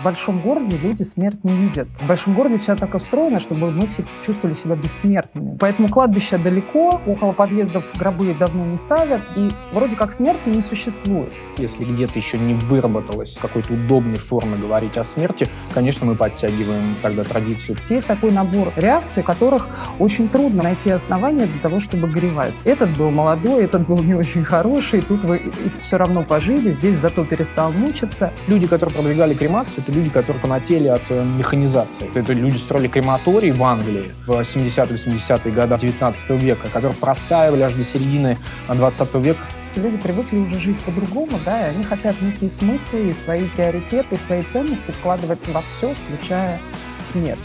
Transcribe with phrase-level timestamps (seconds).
[0.00, 1.86] В большом городе люди смерть не видят.
[2.00, 5.58] В большом городе все так устроено, чтобы мы все чувствовали себя бессмертными.
[5.60, 11.34] Поэтому кладбище далеко, около подъездов гробы давно не ставят, и вроде как смерти не существует.
[11.58, 17.22] Если где-то еще не выработалась какой-то удобной формы говорить о смерти, конечно, мы подтягиваем тогда
[17.22, 17.76] традицию.
[17.90, 22.54] Есть такой набор реакций, которых очень трудно найти основания для того, чтобы горевать.
[22.64, 27.22] Этот был молодой, этот был не очень хороший, тут вы все равно пожили, здесь зато
[27.26, 28.32] перестал мучиться.
[28.46, 32.08] Люди, которые продвигали кремацию, это люди, которые фанатели от э, механизации.
[32.14, 37.82] Это люди строили крематорий в Англии в 70-80-е годы 19 века, которые простаивали аж до
[37.82, 39.40] середины 20 века
[39.76, 44.18] люди привыкли уже жить по-другому, да, и они хотят некие смыслы и свои приоритеты, и
[44.18, 46.58] свои ценности вкладывать во все, включая
[47.04, 47.38] смерть.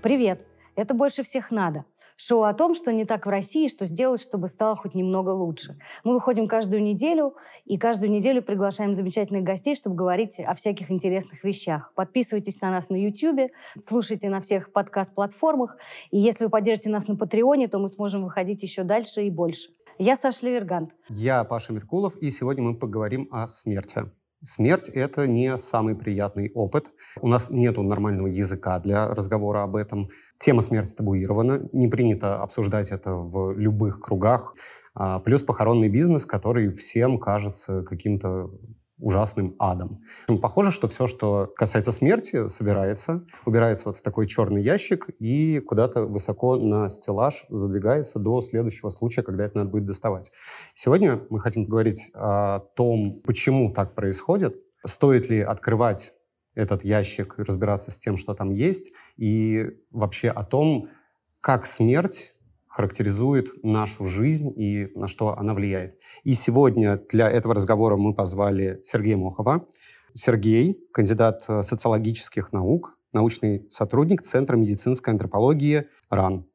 [0.00, 0.40] Привет!
[0.76, 1.84] Это больше всех надо.
[2.22, 5.78] Шоу о том, что не так в России, что сделать, чтобы стало хоть немного лучше.
[6.04, 7.34] Мы выходим каждую неделю,
[7.64, 11.94] и каждую неделю приглашаем замечательных гостей, чтобы говорить о всяких интересных вещах.
[11.94, 13.50] Подписывайтесь на нас на YouTube,
[13.82, 15.78] слушайте на всех подкаст-платформах,
[16.10, 19.70] и если вы поддержите нас на Патреоне, то мы сможем выходить еще дальше и больше.
[19.96, 20.90] Я Саша Левергант.
[21.08, 24.02] Я Паша Меркулов, и сегодня мы поговорим о смерти.
[24.42, 26.90] Смерть– это не самый приятный опыт.
[27.20, 30.08] У нас нет нормального языка для разговора об этом.
[30.40, 34.54] Тема смерти табуирована, не принято обсуждать это в любых кругах.
[34.94, 38.50] А, плюс похоронный бизнес, который всем кажется каким-то
[39.00, 40.02] ужасным адом.
[40.40, 46.04] Похоже, что все, что касается смерти, собирается, убирается вот в такой черный ящик и куда-то
[46.04, 50.30] высоко на стеллаж задвигается до следующего случая, когда это надо будет доставать.
[50.74, 56.12] Сегодня мы хотим поговорить о том, почему так происходит, стоит ли открывать
[56.60, 60.88] этот ящик разбираться с тем, что там есть, и вообще о том,
[61.40, 62.34] как смерть
[62.66, 65.98] характеризует нашу жизнь и на что она влияет.
[66.22, 69.66] И сегодня для этого разговора мы позвали Сергея Мохова.
[70.14, 76.46] Сергей– кандидат э, социологических наук, научный сотрудник Центра медицинской антропологии РАН.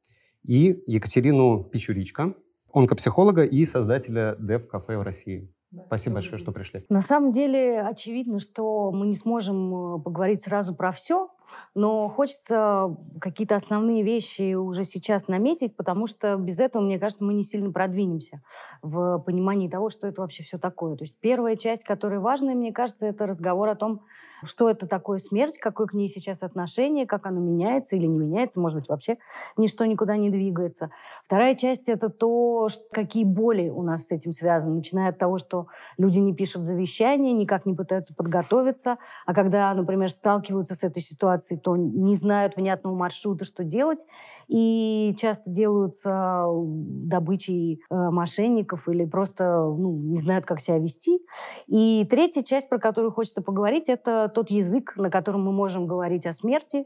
[0.43, 2.33] И Екатерину Пичуричко,
[2.73, 5.51] онкопсихолога и создателя Дев-кафе в России.
[5.87, 6.85] Спасибо большое, что пришли.
[6.89, 11.29] На самом деле очевидно, что мы не сможем э, поговорить сразу про все,
[11.75, 17.33] но хочется какие-то основные вещи уже сейчас наметить, потому что без этого, мне кажется, мы
[17.33, 18.41] не сильно продвинемся
[18.81, 20.95] в понимании того, что это вообще все такое.
[20.95, 24.01] То есть первая часть, которая важная, мне кажется, это разговор о том,
[24.43, 28.59] что это такое смерть, какое к ней сейчас отношение, как оно меняется или не меняется,
[28.59, 29.17] может быть, вообще
[29.57, 30.91] ничто никуда не двигается.
[31.25, 35.67] Вторая часть— это то, какие боли у нас с этим связаны, начиная от того, что
[35.97, 41.35] люди не пишут завещания, никак не пытаются подготовиться, а когда, например, сталкиваются с этой ситуацией,
[41.45, 44.05] ситуации, то не знают внятного маршрута, что делать,
[44.47, 51.19] и часто делаются добычей э, мошенников или просто ну, не знают, как себя вести.
[51.67, 56.25] И третья часть, про которую хочется поговорить, это тот язык, на котором мы можем говорить
[56.25, 56.85] о смерти,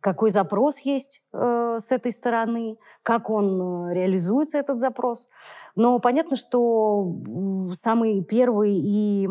[0.00, 5.28] какой запрос есть э, с этой стороны, как он э, реализуется, этот запрос.
[5.74, 7.12] Но понятно, что
[7.74, 9.28] самый первый и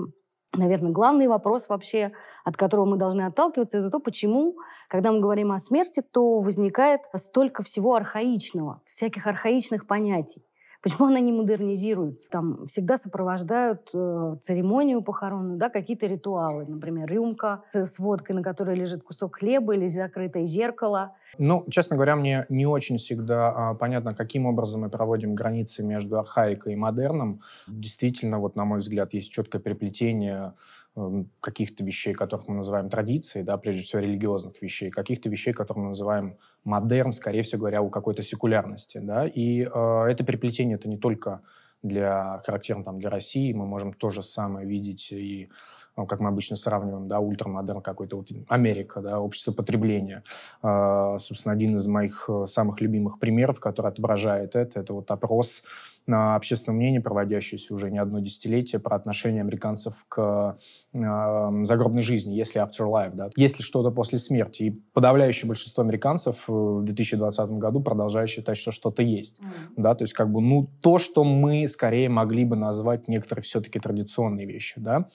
[0.58, 2.12] наверное, главный вопрос вообще,
[2.44, 4.56] от которого мы должны отталкиваться, это то, почему,
[4.88, 10.44] когда мы говорим о смерти, то возникает столько всего архаичного, всяких архаичных понятий.
[10.86, 12.30] Почему она не модернизируется?
[12.30, 16.64] Там всегда сопровождают э, церемонию похоронную, да, какие-то ритуалы.
[16.68, 21.16] Например, рюмка с водкой, на которой лежит кусок хлеба или закрытое зеркало.
[21.40, 26.20] Ну, честно говоря, мне не очень всегда а, понятно, каким образом мы проводим границы между
[26.20, 27.42] архаикой и модерном.
[27.68, 30.54] Действительно, вот на мой взгляд, есть четкое переплетение
[30.98, 35.84] Эм, каких-то вещей, которых мы называем традицией, да, прежде всего религиозных вещей, каких-то вещей, которые
[35.84, 38.98] мы называем модерн, скорее всего говоря, у какой-то секулярности.
[38.98, 41.42] Да, и э, это переплетение это не только
[41.84, 45.50] для, характерно там, для России, мы можем то же самое видеть и
[45.98, 50.24] ну, как мы обычно сравниваем, да, ультрамодерн какой-то, вот Америка, да, общество потребления.
[50.62, 55.64] Э, собственно, один из моих э, самых любимых примеров, который отображает это, это вот опрос
[56.08, 60.58] на общественное мнение, проводящееся уже не одно десятилетие, про отношение американцев к
[60.94, 64.64] э, загробной жизни, если afterlife, да, есть ли что-то после смерти.
[64.64, 69.40] И подавляющее большинство американцев в 2020 году продолжают считать, что что-то есть.
[69.40, 69.46] Mm.
[69.78, 73.80] Да, то есть как бы, ну, то, что мы скорее могли бы назвать некоторые все-таки
[73.80, 75.08] традиционные вещи, да.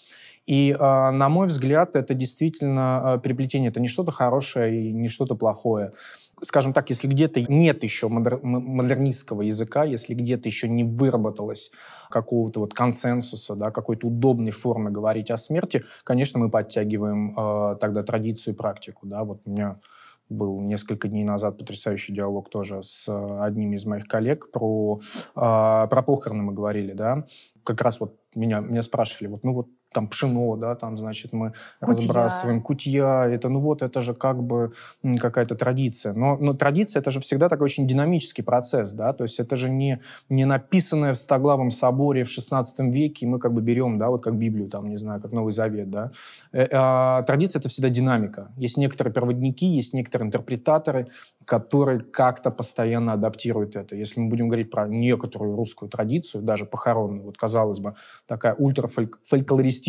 [0.46, 3.70] И, э, на мой взгляд, это действительно э, переплетение.
[3.70, 5.92] Это не что-то хорошее и не что-то плохое
[6.42, 11.70] скажем так, если где-то нет еще модер, модернистского языка, если где-то еще не выработалось
[12.10, 18.02] какого-то вот консенсуса, да, какой-то удобной формы говорить о смерти, конечно, мы подтягиваем э, тогда
[18.02, 19.06] традицию и практику.
[19.06, 19.24] Да.
[19.24, 19.80] Вот у меня
[20.28, 23.08] был несколько дней назад потрясающий диалог тоже с
[23.42, 25.00] одним из моих коллег про,
[25.34, 27.26] э, про похороны мы говорили, да.
[27.64, 31.52] Как раз вот меня, меня спрашивали, вот, ну вот там пшено, да, там, значит, мы
[31.80, 31.94] Кутья.
[31.94, 34.72] разбрасываем кутья, это, ну вот, это же как бы
[35.18, 36.12] какая-то традиция.
[36.12, 39.68] Но, но традиция, это же всегда такой очень динамический процесс, да, то есть это же
[39.68, 44.10] не, не написанное в Стоглавом соборе в XVI веке, и мы как бы берем, да,
[44.10, 46.12] вот как Библию, там, не знаю, как Новый Завет, да.
[46.52, 48.52] Э, а традиция— это всегда динамика.
[48.56, 51.08] Есть некоторые проводники, есть некоторые интерпретаторы,
[51.44, 53.96] которые как-то постоянно адаптируют это.
[53.96, 57.94] Если мы будем говорить про некоторую русскую традицию, даже похоронную, вот, казалось бы,
[58.26, 59.79] такая ультрафольклористическая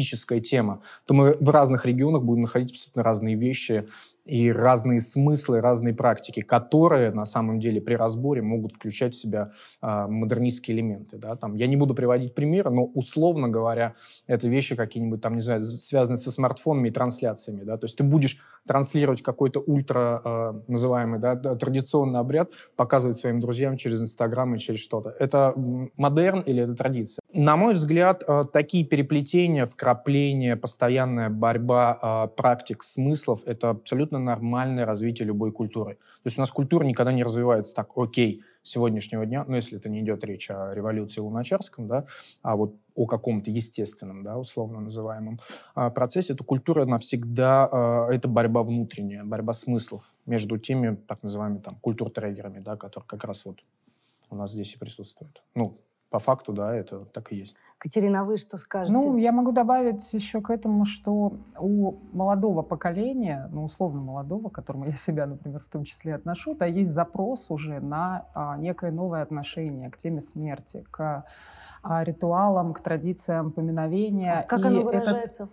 [0.42, 3.88] тема, то мы в разных регионах будем находить абсолютно разные вещи
[4.26, 9.52] и разные смыслы, разные практики, которые на самом деле при разборе могут включать в себя
[9.82, 11.18] э, модернистские элементы.
[11.18, 11.36] Да?
[11.36, 13.96] Там, я не буду приводить примеры, но условно говоря,
[14.28, 17.64] это вещи какие-нибудь, там, не знаю, связанные со смартфонами и трансляциями.
[17.64, 17.78] Да?
[17.78, 23.78] То есть ты будешь транслировать какой-то ультра, э, называемый, да, традиционный обряд, показывать своим друзьям
[23.78, 25.16] через Инстаграм и через что-то.
[25.20, 25.54] Это
[25.98, 27.22] модерн или это традиция?
[27.34, 34.86] На мой взгляд, э, такие переплетения, вкрапления, постоянная борьба э, практик, смыслов— это абсолютно нормальное
[34.86, 35.96] развитие любой культуры.
[35.96, 39.90] То есть у нас культура никогда не развивается так, окей, сегодняшнего дня, ну, если это
[39.90, 42.06] не идет речь о революции Луначарском, да,
[42.42, 45.40] а вот о каком-то естественном, да, условно называемом
[45.74, 51.60] а, процессе, то культура навсегда а, это борьба внутренняя, борьба смыслов между теми, так называемыми,
[51.60, 53.58] там, культуртрегерами, да, которые как раз вот
[54.30, 55.42] у нас здесь и присутствуют.
[55.56, 55.80] Ну,
[56.12, 57.56] по факту, да, это так и есть.
[57.78, 58.94] Катерина, а вы что скажете?
[58.94, 64.52] Ну, я могу добавить еще к этому, что у молодого поколения, ну, условно молодого, к
[64.52, 68.92] которому я себя, например, в том числе отношу, да, есть запрос уже на а, некое
[68.92, 71.24] новое отношение к теме смерти, к
[71.82, 74.42] а, ритуалам, к традициям поминовения.
[74.42, 75.48] А как И оно этот- выражается?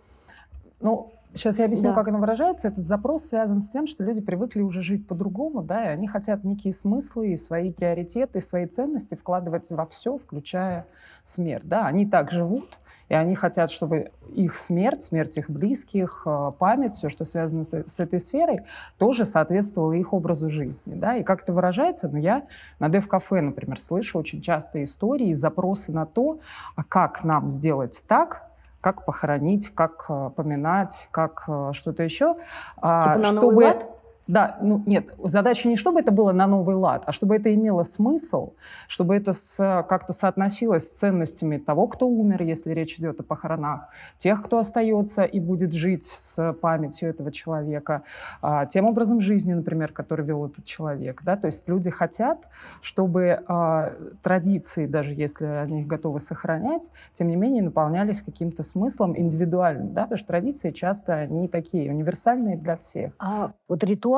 [0.81, 1.95] ну, сейчас я объясню, Да.
[1.95, 2.69] как оно выражается.
[2.69, 6.45] Этот запрос связан с тем, что люди привыкли уже жить по-другому, да, и они хотят
[6.45, 10.87] некие смыслы, и свои приоритеты, и свои ценности вкладывать во все, включая
[11.25, 11.87] смерть, да.
[11.87, 17.09] Они так живут, и они хотят, чтобы их смерть, смерть их близких, э, память, все,
[17.09, 18.61] что связано с, этой сферой,
[18.99, 20.95] тоже соответствовало их образу жизни.
[20.95, 21.17] Да?
[21.17, 22.09] И как это выражается?
[22.09, 22.45] Ну, я
[22.79, 26.41] на Дев-кафе, например, слышу очень часто истории запросы на то,
[26.77, 28.48] а как нам сделать так,
[28.81, 32.37] как похоронить, как э, поминать, как э, что-то еще.
[32.81, 33.41] а, Типа на чтобы...
[33.41, 33.87] Новый лад?
[34.29, 37.83] Да, ну нет, задача не чтобы это было на новый лад, а чтобы это имело
[37.83, 38.53] смысл,
[38.87, 43.89] чтобы это с- как-то соотносилось с ценностями того, кто умер, если речь идет о похоронах,
[44.19, 48.03] тех, кто остается и будет жить с памятью этого человека,
[48.43, 51.23] а, тем образом жизни, например, который вел этот человек.
[51.25, 51.37] Да?
[51.37, 52.47] То есть люди хотят,
[52.83, 59.19] чтобы а, традиции, даже если они их готовы сохранять, тем не менее наполнялись каким-то смыслом
[59.19, 60.03] индивидуальным, да?
[60.03, 63.15] потому что традиции часто они такие универсальные для всех.
[63.19, 64.18] А вот ритуал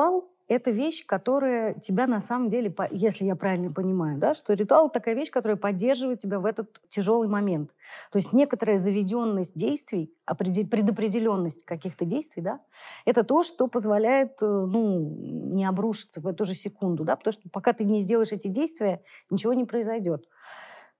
[0.53, 5.15] это вещь, которая тебя на самом деле, если я правильно понимаю, да, что ритуал— такая
[5.15, 7.71] вещь, которая поддерживает тебя в этот тяжелый момент.
[8.11, 12.59] То есть некоторая заведенность действий, опреде- предопределенность каких-то действий, да,
[13.05, 14.99] это то, что позволяет э, ну,
[15.53, 19.01] не обрушиться в эту же секунду, да, потому что пока ты не сделаешь эти действия,
[19.29, 20.25] ничего не произойдет.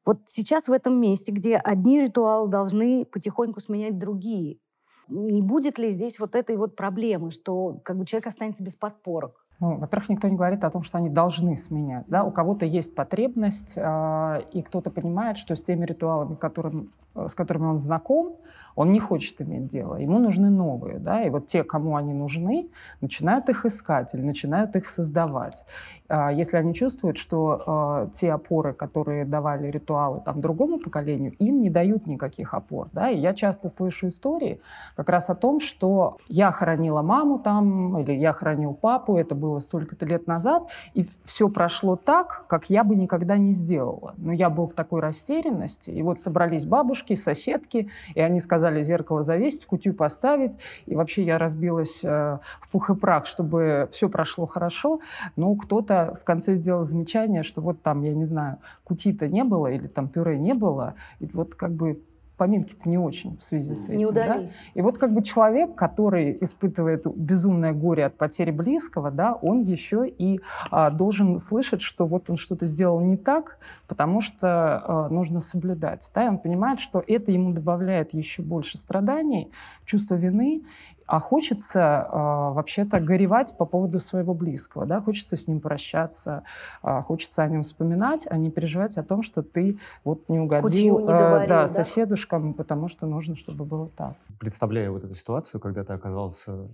[0.06, 4.60] Вот сейчас в этом месте, где одни ритуалы должны потихоньку сменять другие,
[5.08, 9.46] не будет ли здесь вот этой вот проблемы, что как бы человек останется без подпорок?
[9.62, 12.06] Ну, во-первых, никто не говорит о том, что они должны сменять.
[12.08, 12.24] Да?
[12.24, 17.66] У кого-то есть потребность, э, и кто-то понимает, что с теми ритуалами, которым, с которыми
[17.66, 18.38] он знаком,
[18.76, 19.96] он не хочет иметь дело.
[19.96, 21.00] Ему нужны новые.
[21.00, 21.24] Да?
[21.24, 22.70] И вот те, кому они нужны,
[23.02, 25.66] начинают их искать или начинают их создавать.
[26.08, 31.62] А Если они чувствуют, что э, те опоры, которые давали ритуалы там, другому поколению, им
[31.62, 32.90] не дают никаких опор.
[32.94, 33.10] Да?
[33.10, 34.60] И я часто слышу истории
[34.96, 39.60] как раз о том, что я хоронила маму там, или я хоронил папу, это было
[39.60, 44.14] столько-то лет назад, и все прошло так, как я бы никогда не сделала.
[44.18, 49.24] Но я был в такой растерянности, и вот собрались бабушки, соседки, и они сказали зеркало
[49.24, 54.46] завесить, кутю поставить, и вообще я разбилась э, в пух и прах, чтобы все прошло
[54.46, 55.00] хорошо,
[55.36, 59.68] но кто-то в конце сделал замечание, что вот там, я не знаю, кути-то не было,
[59.68, 62.02] или там пюре не было, и вот как бы
[62.42, 64.00] поминки-то не очень в связи с этим.
[64.00, 64.48] не да?
[64.74, 70.10] И вот как бы человек, который испытывает безумное горе от потери близкого, да, он еще
[70.10, 75.40] и а, должен слышать, что вот он что-то сделал не так, потому что а, нужно
[75.40, 76.10] соблюдать.
[76.16, 79.52] Да, и он понимает, что это ему добавляет еще больше страданий,
[79.86, 80.64] чувства вины,
[81.12, 86.44] а хочется а, вообще-то горевать по поводу своего близкого, да, хочется с ним прощаться,
[86.82, 91.00] а, хочется о нем вспоминать, а не переживать о том, что ты вот не угодил
[91.00, 91.68] не э, доварил, да, да?
[91.68, 94.16] соседушкам, потому что нужно, чтобы было так.
[94.40, 96.70] Представляя вот эту ситуацию, когда ты оказался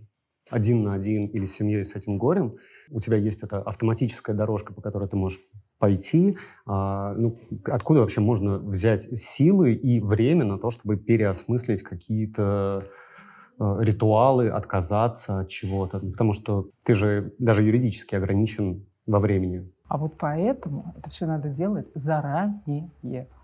[0.52, 2.58] один на один или с семьей с этим горем,
[2.92, 5.40] у тебя есть эта автоматическая дорожка, по которой ты можешь
[5.80, 6.38] пойти.
[6.68, 13.07] А, ну, откуда вообще можно взять силы и время на то, чтобы переосмыслить какие-то э,
[13.60, 16.00] ритуалы, отказаться от чего-то?
[16.00, 19.72] Потому что ты же даже юридически ограничен во времени.
[19.88, 22.90] А вот поэтому это все надо делать заранее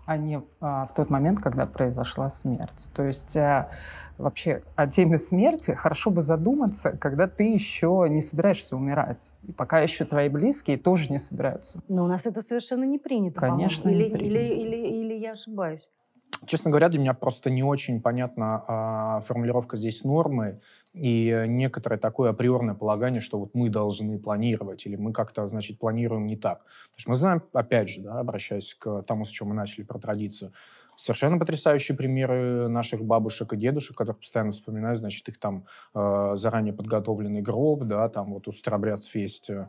[0.06, 2.90] а не а, в тот момент, когда произошла смерть.
[2.94, 3.70] То есть а,
[4.18, 9.32] вообще о теме смерти хорошо бы задуматься, когда ты еще не собираешься умирать.
[9.48, 11.80] И пока еще твои близкие тоже не собираются.
[11.88, 13.40] Но у нас это совершенно не принято.
[13.40, 14.38] Конечно, или, не принято.
[14.38, 15.88] Или, или, или я ошибаюсь.
[16.46, 20.60] Честно говоря, для меня просто не очень понятна а, формулировка здесь нормы
[20.92, 26.26] и некоторое такое априорное полагание, что вот мы должны планировать или мы как-то, значит, планируем
[26.26, 26.64] не так.
[26.92, 29.98] Потому что мы знаем, опять же, да, обращаясь к тому, с чего мы начали про
[29.98, 30.52] традицию,
[30.96, 36.72] совершенно потрясающие примеры наших бабушек и дедушек, которых постоянно вспоминаю, значит, их там э, заранее
[36.72, 39.68] подготовленный гроб, да, там вот у старобрядцев есть э,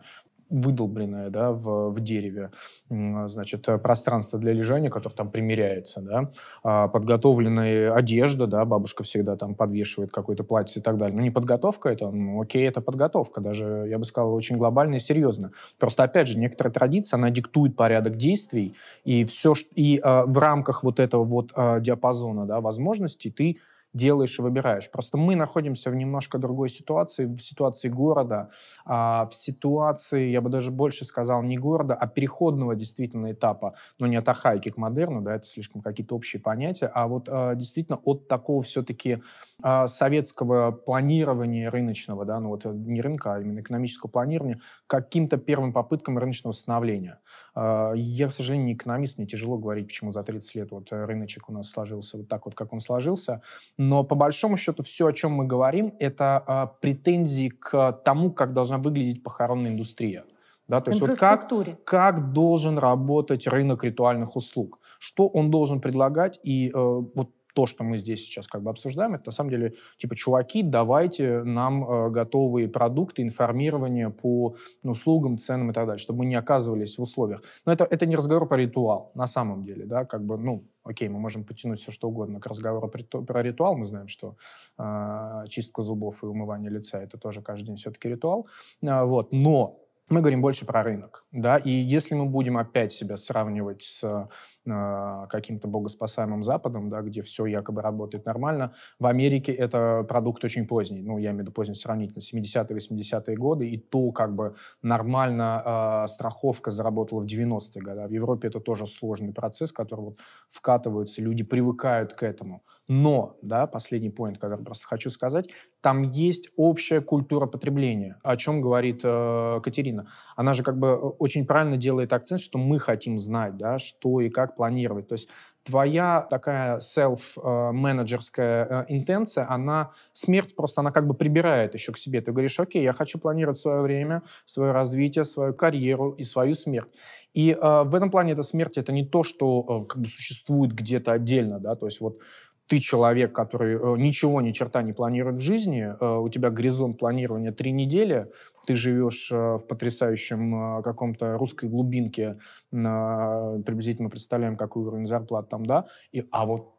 [0.49, 2.51] выдолбленное да, в, в дереве,
[2.89, 6.31] значит, пространство для лежания, которое там примеряется, да,
[6.63, 11.15] а подготовленная одежда, да, бабушка всегда там подвешивает какое-то платье и так далее.
[11.15, 14.99] Ну, не подготовка это, ну, окей, это подготовка, даже, я бы сказал, очень глобально и
[14.99, 15.51] серьезно.
[15.79, 20.83] Просто, опять же, некоторая традиция, она диктует порядок действий, и все, и э, в рамках
[20.83, 23.57] вот этого вот э, диапазона, да, возможностей ты
[23.95, 24.91] делаешь и выбираешь.
[24.91, 28.49] Просто мы находимся в немножко другой ситуации, в ситуации города,
[28.83, 34.07] а в ситуации, я бы даже больше сказал, не города, а переходного действительно этапа, но
[34.07, 37.97] не от ахайки к модерну, да, это слишком какие-то общие понятия, а вот а, действительно
[38.03, 39.23] от такого все-таки
[39.63, 45.37] а, советского планирования рыночного, да, ну вот э, не рынка, а именно экономического планирования, каким-то
[45.37, 47.19] первым попыткам рыночного становления.
[47.55, 51.53] Я, к сожалению, не экономист, мне тяжело говорить, почему за 30 лет вот рыночек у
[51.53, 53.41] нас сложился вот так вот, как он сложился,
[53.85, 58.53] но по большому счету все, о чем мы говорим, это а, претензии к тому, как
[58.53, 60.23] должна выглядеть похоронная индустрия.
[60.67, 61.47] Да, то есть вот как,
[61.83, 67.83] как должен работать рынок ритуальных услуг, что он должен предлагать, и э, вот то, что
[67.83, 72.09] мы здесь сейчас как бы обсуждаем, это на самом деле типа, чуваки, давайте нам э,
[72.09, 77.01] готовые продукты, информирование по ну, услугам, ценам и так далее, чтобы мы не оказывались в
[77.01, 77.41] условиях.
[77.65, 81.07] Но это, это не разговор про ритуал, на самом деле, да, как бы, ну, окей,
[81.07, 84.35] мы можем потянуть все что угодно к разговору про, ритуал, мы знаем, что
[84.77, 88.47] э, чистка зубов и умывание лица это тоже каждый день все-таки ритуал,
[88.81, 93.15] э, вот, но мы говорим больше про рынок, да, и если мы будем опять себя
[93.17, 94.29] сравнивать с
[94.65, 98.73] э, каким-то богоспасаемым Западом, да, где все якобы работает нормально.
[98.99, 103.35] В Америке это продукт очень поздний, ну, я имею в виду поздний сравнительно, 70-е, 80-е
[103.37, 108.01] годы, и то как бы нормально э, страховка заработала в 90-е годы.
[108.01, 110.19] А в Европе это тоже сложный процесс, который вот
[110.49, 112.63] вкатываются, люди привыкают к этому.
[112.87, 115.49] Но, да, последний point, который просто хочу сказать,
[115.81, 120.07] там есть общая культура потребления, о чем говорит э, Катерина.
[120.35, 124.21] Она же как бы э, очень правильно делает акцент, что мы хотим знать, да, что
[124.21, 125.07] и как планировать.
[125.07, 125.29] То есть
[125.63, 132.21] твоя такая self-менеджерская э, интенция, она, смерть просто, она как бы прибирает еще к себе.
[132.21, 136.91] Ты говоришь, окей, я хочу планировать свое время, свое развитие, свою карьеру и свою смерть.
[137.33, 140.73] И э, в этом плане эта смерть это не то, что э, как бы существует
[140.73, 142.19] где-то отдельно, да, то есть вот
[142.67, 146.97] ты человек, который э, ничего ни черта не планирует в жизни, э, у тебя горизонт
[146.97, 148.31] планирования три недели,
[148.65, 152.39] ты живешь э, в потрясающем каком-то русской глубинке,
[152.71, 156.75] приблизительно представляем, какой уровень зарплат там, да, и, а вот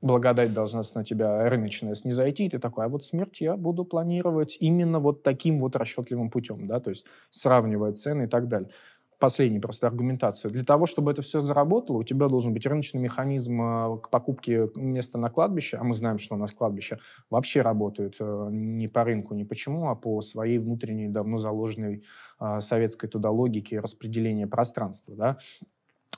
[0.00, 4.56] благодать должна на тебя рыночная снизойти, и ты такой, а вот смерть я буду планировать
[4.60, 8.70] именно вот таким вот расчетливым путем, да, то есть сравнивая цены и так далее
[9.18, 10.50] последнюю просто аргументацию.
[10.50, 14.70] Для того, чтобы это все заработало, у тебя должен быть рыночный механизм э, к покупке
[14.76, 16.98] места на кладбище, а мы знаем, что у нас кладбище
[17.28, 22.04] вообще работают э, не по рынку, не почему, а по своей внутренней, давно заложенной
[22.40, 25.14] э, советской туда логике распределения пространства.
[25.16, 25.38] Да?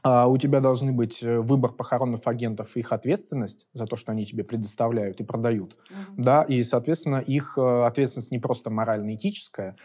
[0.02, 4.45] А у тебя должны быть выбор похоронных агентов, их ответственность за то, что они тебе
[4.45, 6.14] предоставляют и продают, mm-hmm.
[6.16, 9.76] да, и, соответственно, их ответственность не просто морально-этическая,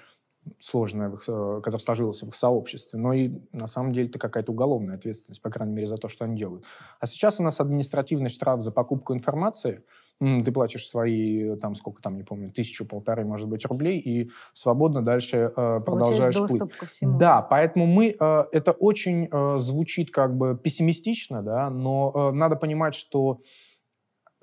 [0.59, 4.95] сложная, э, которая сложилась в их сообществе, но и на самом деле это какая-то уголовная
[4.95, 6.65] ответственность, по крайней мере, за то, что они делают.
[6.99, 9.83] А сейчас у нас административный штраф за покупку информации,
[10.19, 15.03] ты платишь свои, там, сколько там, не помню, тысячу, полторы, может быть, рублей, и свободно
[15.03, 16.71] дальше э, продолжаешь плыть.
[16.77, 17.17] Ко всему.
[17.17, 22.55] Да, поэтому мы, э, это очень э, звучит как бы пессимистично, да, но э, надо
[22.55, 23.41] понимать, что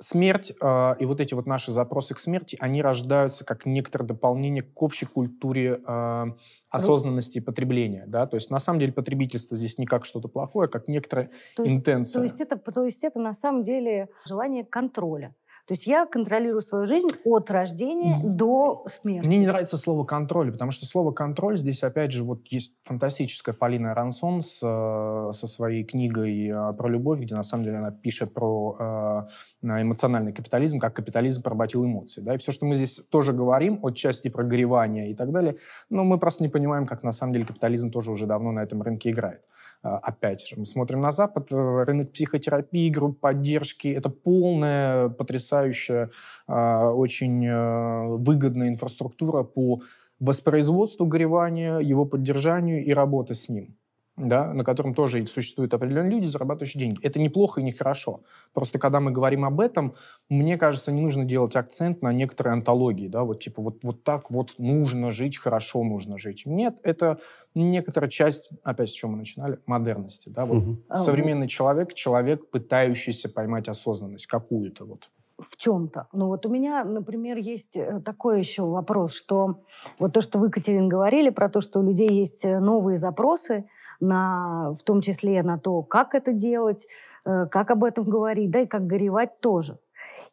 [0.03, 4.63] смерть э, и вот эти вот наши запросы к смерти, они рождаются как некоторое дополнение
[4.63, 6.25] к общей культуре э,
[6.71, 8.05] осознанности и потребления.
[8.07, 8.27] Да?
[8.27, 11.63] То есть на самом деле потребительство здесь не как что-то плохое, а как некоторая то
[11.63, 12.21] есть, интенция.
[12.21, 15.35] То есть, это, то есть это на самом деле желание контроля
[15.67, 19.29] То есть я контролирую свою жизнь от рождения до смерти.
[19.29, 23.55] Мне не нравится слово «контроль», потому что слово «контроль» здесь, опять же, вот есть фантастическая
[23.55, 27.93] Полина Рансон с, э, со своей книгой э, про любовь, где на самом деле она
[27.93, 29.27] пишет про
[29.63, 32.23] э, эмоциональный капитализм, как капитализм поработил эмоции.
[32.23, 32.35] Да?
[32.35, 35.59] И все, что мы здесь тоже говорим, отчасти прогревания и так далее,
[35.91, 38.83] но мы просто не понимаем, как на самом деле капитализм тоже уже давно на этом
[38.83, 39.43] рынке играет.
[39.83, 43.89] А, опять же, мы смотрим на Запад, э, рынок психотерапии, групп поддержки.
[43.89, 46.11] Это полная, потрясающая,
[46.47, 49.83] а, очень э, выгодная инфраструктура по
[50.21, 53.77] воспроизводству горевания, его поддержанию и работы с ним
[54.17, 57.01] да, на котором тоже существуют определенные люди, зарабатывающие деньги.
[57.03, 58.21] Это неплохо и нехорошо.
[58.53, 59.95] Просто когда мы говорим об этом,
[60.29, 64.31] мне кажется, не нужно делать акцент на некоторые антологии, да, вот типа вот, вот так
[64.31, 66.43] вот нужно жить, хорошо нужно жить.
[66.45, 67.21] Нет, это
[67.55, 70.77] некоторая часть, опять с чего мы начинали, модерности, да, вот угу.
[70.97, 76.09] современный человек, человек, пытающийся поймать осознанность какую-то вот в чем-то.
[76.13, 79.65] Ну вот у меня, например, есть э, такой еще вопрос, что
[79.99, 83.65] вот то, что вы, Катерин, говорили про то, что у людей есть э, новые запросы,
[84.03, 86.87] на, в том числе на то, как это делать,
[87.25, 89.79] э, как об этом говорить, да, и как горевать тоже.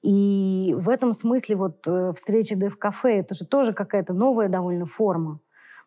[0.02, 5.40] И в этом смысле вот э, встреча Дев-кафе, это же тоже какая-то новая довольно форма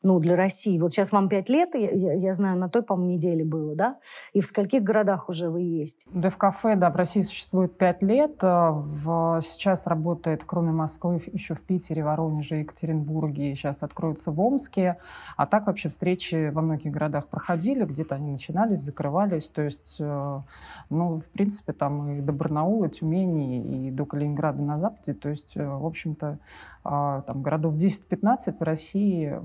[0.02, 0.78] ну, для России.
[0.78, 3.98] Вот сейчас вам пять лет, я, я знаю, на той, по-моему, неделе было, да?
[4.32, 5.98] И в скольких городах уже вы есть?
[6.12, 8.42] Дев-кафе, да, в России существует пять лет.
[8.42, 13.54] Э, в, сейчас работает, кроме Москвы, еще в Питере, Воронеже, Екатеринбурге.
[13.54, 14.98] Сейчас откроется в Омске.
[15.36, 17.84] А так вообще встречи во многих городах проходили.
[17.84, 19.48] Где-то они начинались, закрывались.
[19.48, 20.40] То есть, э,
[20.90, 25.14] ну, в принципе, там и до Барнаула, Тюмени, и до Калининграда на Западе.
[25.14, 26.38] То есть, э, в общем-то,
[26.84, 29.38] а, там, городов 10-15 в России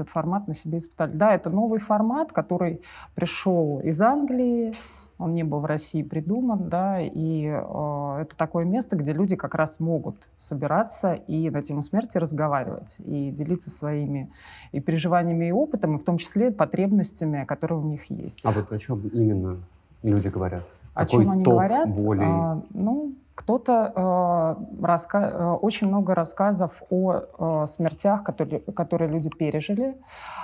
[0.00, 1.12] этот формат на себе испытали.
[1.12, 2.82] Да, это новый формат, который
[3.14, 4.72] пришел из Англии,
[5.18, 9.54] он не был в России придуман, да, и э, это такое место, где люди как
[9.54, 14.32] раз могут собираться и на тему смерти разговаривать, и делиться своими
[14.72, 18.40] и переживаниями, и опытом, и в том числе потребностями, которые у них есть.
[18.44, 19.58] А вот о чем именно
[20.02, 20.64] люди говорят?
[20.94, 21.88] О Какой чем они говорят?
[21.90, 22.24] Боли?
[22.24, 25.18] А, ну, кто-то э, раска...
[25.18, 29.96] Э, очень много рассказов о э, смертях, которые, которые люди пережили,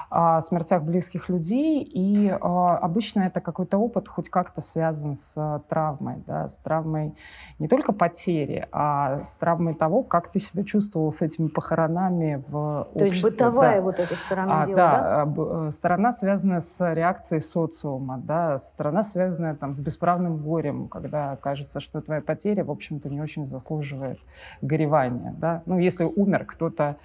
[0.09, 5.61] о смертях близких людей, и э, обычно это какой-то опыт хоть как-то связан с э,
[5.69, 7.15] травмой, да, с травмой
[7.59, 12.89] не только потери, а с травмой того, как ты себя чувствовал с этими похоронами в
[12.95, 13.83] То есть бытовая да.
[13.83, 15.25] вот эта сторона а, дела, да?
[15.27, 15.67] да?
[15.67, 21.81] Э, сторона связанная с реакцией социума, да, сторона связанная там с бесправным горем, когда кажется,
[21.81, 24.19] что твоя потеря, в общем общем-то, не очень заслуживает
[24.63, 25.35] горевания.
[25.39, 25.63] Да?
[25.67, 26.97] Ну, если умер кто-то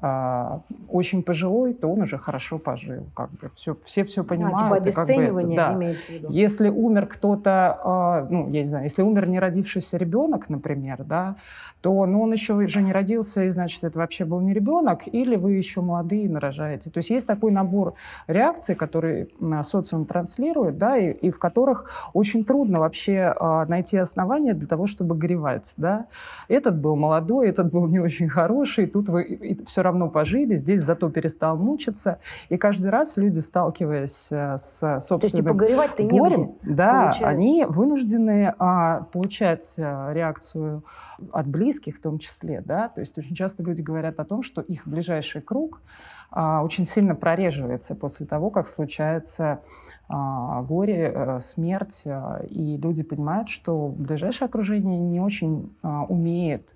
[0.00, 3.06] э, очень пожилой, то он уже хорошо пожил.
[3.14, 3.50] Как бы.
[3.54, 4.60] все, все все понимают.
[4.60, 5.84] А, типа обесценивание как бы это, да.
[5.84, 6.28] имеется в виду.
[6.30, 11.36] Если умер кто-то, э, ну, я не знаю, если умер не родившийся ребенок, например, да,
[11.80, 15.36] то ну, он еще уже не родился, и значит, это вообще был не ребенок, или
[15.36, 16.90] вы еще молодые нарожаете.
[16.90, 17.94] То есть есть такой набор
[18.26, 19.28] реакций, которые
[19.62, 24.86] социум транслирует, да, и, и в которых очень трудно вообще э, найти основания для того,
[24.86, 26.06] чтобы горевать, да.
[26.48, 31.08] Этот был молодой, этот был не очень хороший, тут вы все равно пожили, здесь зато
[31.08, 32.18] перестал мучиться.
[32.50, 37.28] И каждый раз люди, сталкиваясь э, с собственным То есть, типа, горевать-то горем, да, получается.
[37.28, 40.84] они вынуждены а, получать а, реакцию
[41.32, 42.88] от близких в том числе, да.
[42.88, 45.80] То есть очень часто люди говорят о том, что их ближайший круг
[46.30, 49.60] а, очень сильно прореживается после того, как случается
[50.08, 56.68] горе, а, смерть, а, и люди понимают, что ближайшее окружение не очень а, умеет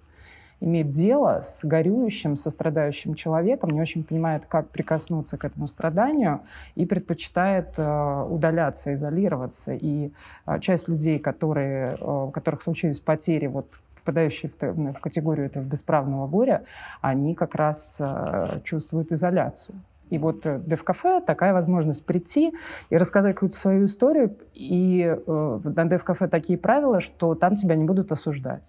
[0.60, 6.40] имеет дело с горюющим, со страдающим человеком, не очень понимает, как прикоснуться к этому страданию
[6.74, 9.74] и предпочитает э, удаляться, изолироваться.
[9.74, 10.10] И
[10.46, 15.62] э, часть людей, которые, э, у которых случились потери вот попадающие в, в категорию этого
[15.62, 16.64] бесправного горя,
[17.02, 19.76] они как раз э, чувствуют изоляцию.
[20.10, 22.52] И вот э, Дев-кафе такая возможность прийти
[22.90, 24.36] и рассказать какую-то свою историю.
[24.54, 28.64] И э, на Дев-кафе такие правила, что там тебя не будут осуждать.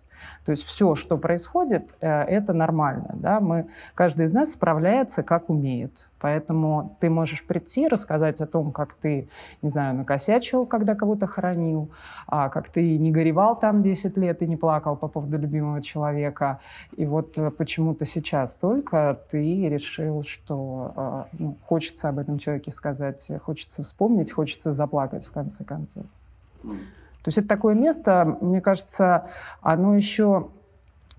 [0.45, 3.11] То есть все, что происходит, э, это нормально.
[3.13, 3.39] Да?
[3.39, 5.91] Мы, каждый из нас справляется, как умеет.
[6.19, 9.29] Поэтому ты можешь прийти, рассказать о том, как ты,
[9.61, 11.89] не знаю, накосячил, когда кого-то хоронил,
[12.27, 16.59] а как ты не горевал там 10 лет и не плакал по поводу любимого человека.
[16.97, 22.71] И вот э, почему-то сейчас только ты решил, что э, ну, хочется об этом человеке
[22.71, 26.05] сказать, хочется вспомнить, хочется заплакать в конце концов.
[27.23, 29.29] То есть это такое место, мне кажется,
[29.61, 30.49] оно еще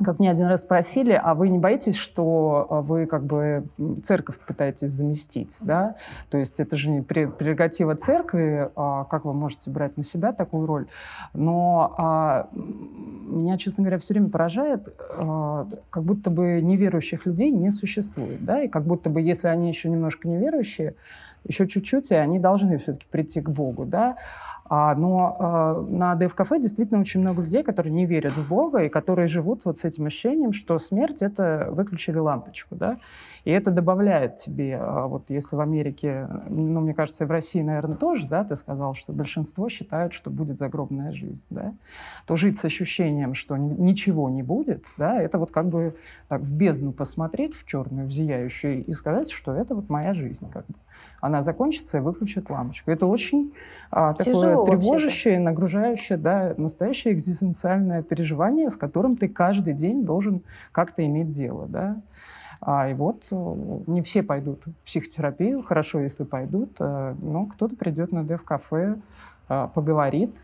[0.04, 3.66] как мне один раз спросили, а вы не боитесь, что а, вы как бы
[4.02, 5.96] церковь пытаетесь заместить, да?
[6.30, 10.66] То есть это же не прерогатива церкви, а как вы можете брать на себя такую
[10.66, 10.86] роль?
[11.34, 17.70] Но а, меня, честно говоря, все время поражает, а, как будто бы неверующих людей не
[17.70, 18.62] существует, да?
[18.62, 20.94] И как будто бы, если они еще немножко неверующие,
[21.44, 24.16] еще чуть-чуть, и они должны все-таки прийти к Богу, да?
[24.72, 28.88] А, но а, на ДФ-кафе действительно очень много людей, которые не верят в Бога и
[28.88, 32.98] которые живут вот с этим ощущением, что смерть— это выключили лампочку, да,
[33.44, 37.62] и это добавляет тебе, а, вот если в Америке, ну, мне кажется, и в России,
[37.62, 41.74] наверное, тоже, да, ты сказал, что большинство считают, что будет загробная жизнь, да,
[42.24, 45.96] то жить с ощущением, что ничего не будет, да, это вот как бы
[46.28, 50.48] так в бездну посмотреть, в черную, в зияющую, и сказать, что это вот моя жизнь,
[50.48, 50.74] как бы
[51.20, 52.90] она закончится и выключит лампочку.
[52.90, 53.52] Это очень
[53.90, 61.04] а, такое тревожащее, нагружающее, да, настоящее экзистенциальное переживание, с которым ты каждый день должен как-то
[61.04, 62.00] иметь дело, да.
[62.60, 63.56] А, и вот э,
[63.86, 68.96] не все пойдут в психотерапию, хорошо, если пойдут, э, но кто-то придет на дев-кафе,
[69.48, 70.36] э, поговорит,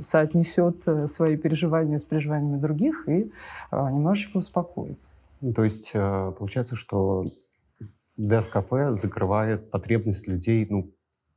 [0.00, 3.30] соотнесет свои переживания с переживаниями других и
[3.72, 5.14] немножечко успокоится.
[5.54, 7.26] То есть получается, что
[8.16, 10.92] Dev-кафе закрывает потребность людей, ну,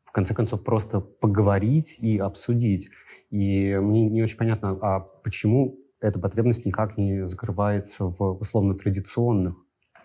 [0.05, 2.89] в конце концов, просто поговорить и обсудить.
[3.29, 9.55] И мне не очень понятно, а почему эта потребность никак не закрывается в условно-традиционных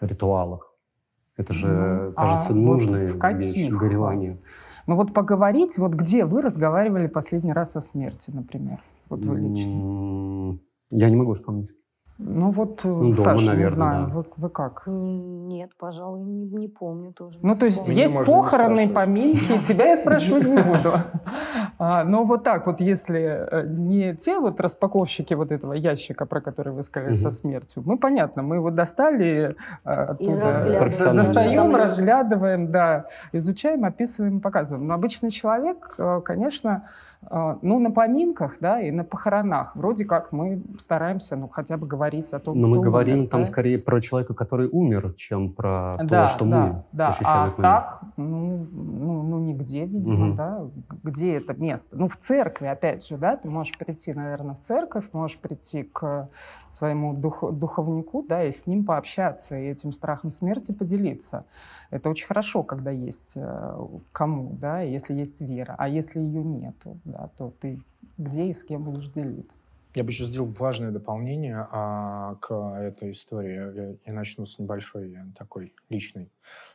[0.00, 0.74] ритуалах?
[1.36, 4.38] Это же, ну, кажется, а нужная вот вещь, горевание.
[4.86, 8.80] Ну вот поговорить, вот где вы разговаривали последний раз о смерти, например?
[9.08, 10.58] Вот вы лично.
[10.90, 11.70] Я не могу вспомнить.
[12.18, 14.14] Ну вот, ну, Дома, Саша, наверное, не знаю, да.
[14.14, 14.82] вы, вы как?
[14.86, 17.38] Нет, пожалуй, не, не помню тоже.
[17.42, 20.92] Ну, то есть есть похороны, поминки, тебя я спрашивать не буду.
[21.78, 26.40] А, но вот так вот, если э, не те вот распаковщики вот этого ящика, про
[26.40, 30.52] который вы сказали, со смертью, мы, понятно, мы его достали э, оттуда,
[31.12, 34.86] достаем, разглядываем, да, изучаем, описываем, показываем.
[34.86, 36.84] Но обычный человек, конечно,
[37.30, 42.32] ну, на поминках, да, и на похоронах вроде как мы стараемся, ну, хотя бы говорить
[42.32, 43.44] о том, Но мы говорим умер, там да?
[43.44, 47.08] скорее про человека, который умер, чем про да, то, что да, мы да.
[47.08, 47.54] ощущаем.
[47.56, 50.36] А так, ну, ну, ну, нигде, видимо, угу.
[50.36, 50.60] да,
[51.04, 51.96] где это место.
[51.96, 56.28] Ну, в церкви, опять же, да, ты можешь прийти, наверное, в церковь, можешь прийти к
[56.68, 61.44] своему дух, духовнику, да, и с ним пообщаться, и этим страхом смерти поделиться.
[61.90, 65.74] Это очень хорошо, когда есть э, кому, да, если есть вера.
[65.78, 67.80] А если ее нету, да, то ты
[68.18, 69.58] где и с кем будешь делиться?
[69.94, 73.76] Я бы еще сделал важное дополнение а, к этой истории.
[73.76, 76.30] Я, я начну с небольшой такой личной.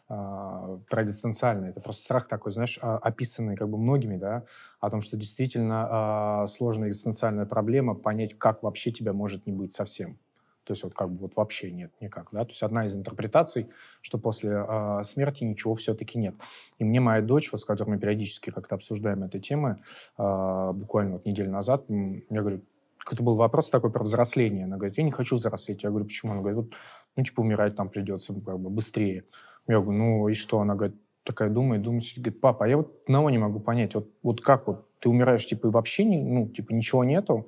[0.08, 1.70] А, про дистанциальный.
[1.70, 4.46] Это просто страх такой, знаешь, а, описанный как бы многими, да,
[4.80, 9.74] о том, что действительно а, сложная экзистенциальная проблема понять, как вообще тебя может не быть
[9.74, 10.20] совсем.
[10.68, 12.44] То есть вот как бы вот вообще нет никак, да.
[12.44, 13.70] То есть одна из интерпретаций,
[14.02, 16.36] что после э, смерти ничего все-таки нет.
[16.78, 19.78] И мне моя дочь, вот с которой мы периодически как-то обсуждаем этой темы,
[20.18, 22.64] э, буквально вот неделю назад, я говорю,
[22.98, 24.66] какой-то был вопрос такой про взросление.
[24.66, 25.84] Она говорит, я не хочу взрослеть.
[25.84, 26.34] Я говорю, почему?
[26.34, 26.74] Она говорит, вот,
[27.16, 29.24] ну типа умирать там придется как бы быстрее.
[29.70, 30.60] Я говорю, ну и что?
[30.60, 34.10] Она говорит, такая думает, думает, говорит, папа, а я вот одного не могу понять, вот,
[34.22, 37.48] вот как вот ты умираешь, типа, и вообще, не, ну, типа, ничего нету,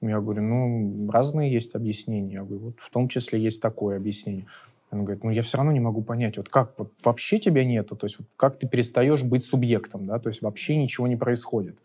[0.00, 2.34] я говорю, ну, разные есть объяснения.
[2.34, 4.46] Я говорю, вот в том числе есть такое объяснение.
[4.90, 7.94] Он говорит, ну я все равно не могу понять, вот как вот вообще тебя нету,
[7.94, 11.76] то есть вот как ты перестаешь быть субъектом, да, то есть вообще ничего не происходит.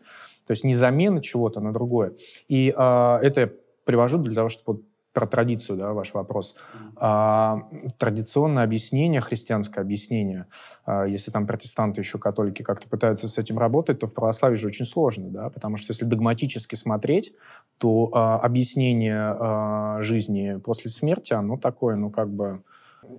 [0.46, 2.14] То есть не замена чего-то на другое.
[2.48, 3.50] И э, это я
[3.84, 4.82] привожу для того, чтобы вот
[5.14, 6.56] про традицию, да, ваш вопрос.
[6.96, 10.46] А, традиционное объяснение, христианское объяснение,
[10.84, 14.66] а, если там протестанты еще католики как-то пытаются с этим работать, то в православии же
[14.66, 17.32] очень сложно, да, потому что если догматически смотреть,
[17.78, 22.62] то а, объяснение а, жизни после смерти, оно такое, ну, как бы,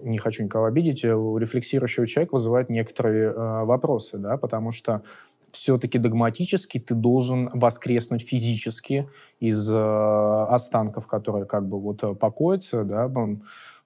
[0.02, 5.02] не хочу никого обидеть, у рефлексирующего человека вызывает некоторые а, вопросы, да, потому что
[5.56, 12.84] все-таки догматически ты должен воскреснуть физически из э, останков, которые как бы вот э, покоятся,
[12.84, 13.10] да,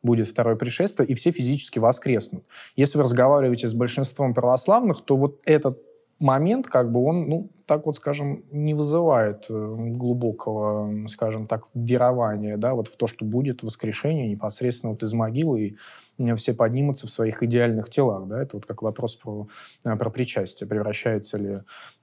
[0.01, 2.43] будет второе пришествие, и все физически воскреснут.
[2.75, 5.77] Если вы разговариваете с большинством православных, то вот этот
[6.19, 12.57] момент, как бы он, ну, так вот, скажем, не вызывает э, глубокого, скажем так, верования,
[12.57, 15.77] да, вот в то, что будет воскрешение непосредственно вот из могилы,
[16.17, 19.47] и все поднимутся в своих идеальных телах, да, это вот как вопрос про,
[19.85, 21.59] э, про причастие, превращается ли,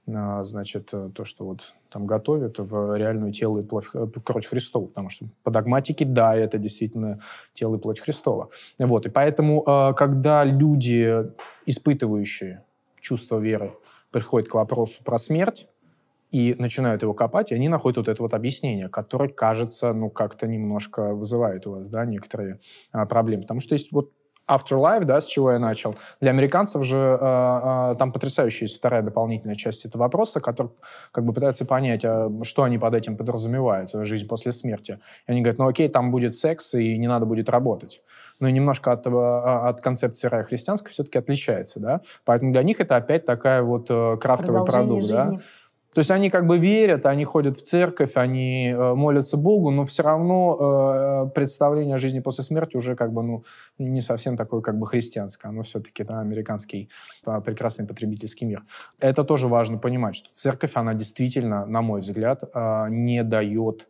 [0.07, 3.85] э, значит, то, что вот там готовят, в реальную тело и плоть,
[4.23, 7.19] кровь Христова, потому что по догматике, да, это действительно
[7.53, 8.49] тело и плоть Христова.
[8.79, 9.61] Вот, и поэтому,
[9.95, 11.25] когда люди,
[11.65, 12.63] испытывающие
[12.99, 13.73] чувство веры,
[14.17, 15.67] приходит к вопросу про смерть,
[16.31, 20.45] и начинают его копать, и они находят вот это вот объяснение, которое, кажется, ну, как-то
[20.45, 22.59] немножко вызывает у вас, да, некоторые
[22.91, 23.43] а, проблемы.
[23.43, 24.11] Потому что есть вот
[24.49, 25.95] Afterlife, да, с чего я начал.
[26.21, 30.71] Для американцев же э, э, там потрясающая есть вторая дополнительная часть этого вопроса, который
[31.11, 34.99] как бы пытается понять, а что они под этим подразумевают, жизнь после смерти.
[35.27, 38.01] И они говорят, ну окей, там будет секс, и не надо будет работать.
[38.39, 42.01] Но немножко от, а, от концепции рая христианской все-таки отличается, да.
[42.25, 45.15] Поэтому для них это опять такая вот э, крафтовый продукт, жизни.
[45.15, 45.39] да.
[45.97, 49.83] То есть они как бы верят, они ходят в церковь, они э, молятся Богу, но
[49.83, 53.43] все равно э, представление о жизни после смерти уже как бы ну,
[53.79, 56.91] не совсем такое как бы христианское, оно все-таки да, американский
[57.25, 58.63] э, прекрасный потребительский мир.
[58.99, 63.87] Это тоже важно понимать, что церковь, она действительно, на мой взгляд, э, не дает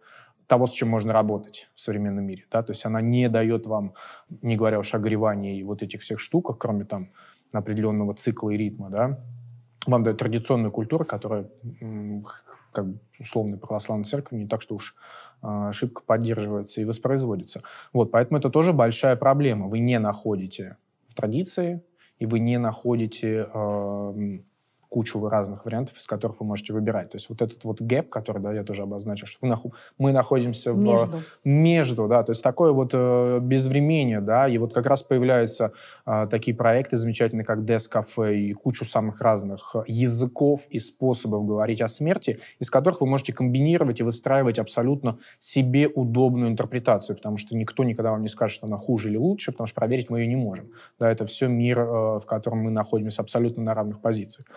[0.48, 2.46] того, с чем можно работать в современном мире.
[2.52, 2.64] Да?
[2.64, 3.94] То есть она не дает вам,
[4.42, 7.10] не говоря уж о горевании и вот этих всех штуках, кроме там
[7.54, 9.20] определенного цикла и ритма, да,
[9.86, 11.50] вам дает традиционную культуру, которая,
[12.74, 14.96] как бы, условной православной церкви, не так что уж
[15.42, 17.64] а, ошибка поддерживается и воспроизводится.
[17.94, 19.68] Вот, поэтому это тоже большая проблема.
[19.68, 21.84] Вы не находите в традиции,
[22.20, 24.40] и вы не находите э,
[24.90, 27.12] кучу разных вариантов, из которых вы можете выбирать.
[27.12, 29.60] То есть вот этот вот гэп, который да, я тоже обозначил, что нах...
[29.98, 30.78] мы находимся в...
[30.78, 31.24] Между.
[31.44, 35.74] Между, да, то есть такое вот э, безвремение, да, и вот как раз появляются
[36.06, 41.82] э, такие проекты замечательные, как Death Cafe и кучу самых разных языков и способов говорить
[41.82, 47.56] о смерти, из которых вы можете комбинировать и выстраивать абсолютно себе удобную интерпретацию, потому что
[47.56, 50.28] никто никогда вам не скажет, что она хуже или лучше, потому что проверить мы ее
[50.28, 50.72] не можем.
[51.00, 54.48] Да, это все мир, э, в котором мы находимся абсолютно на равных позициях.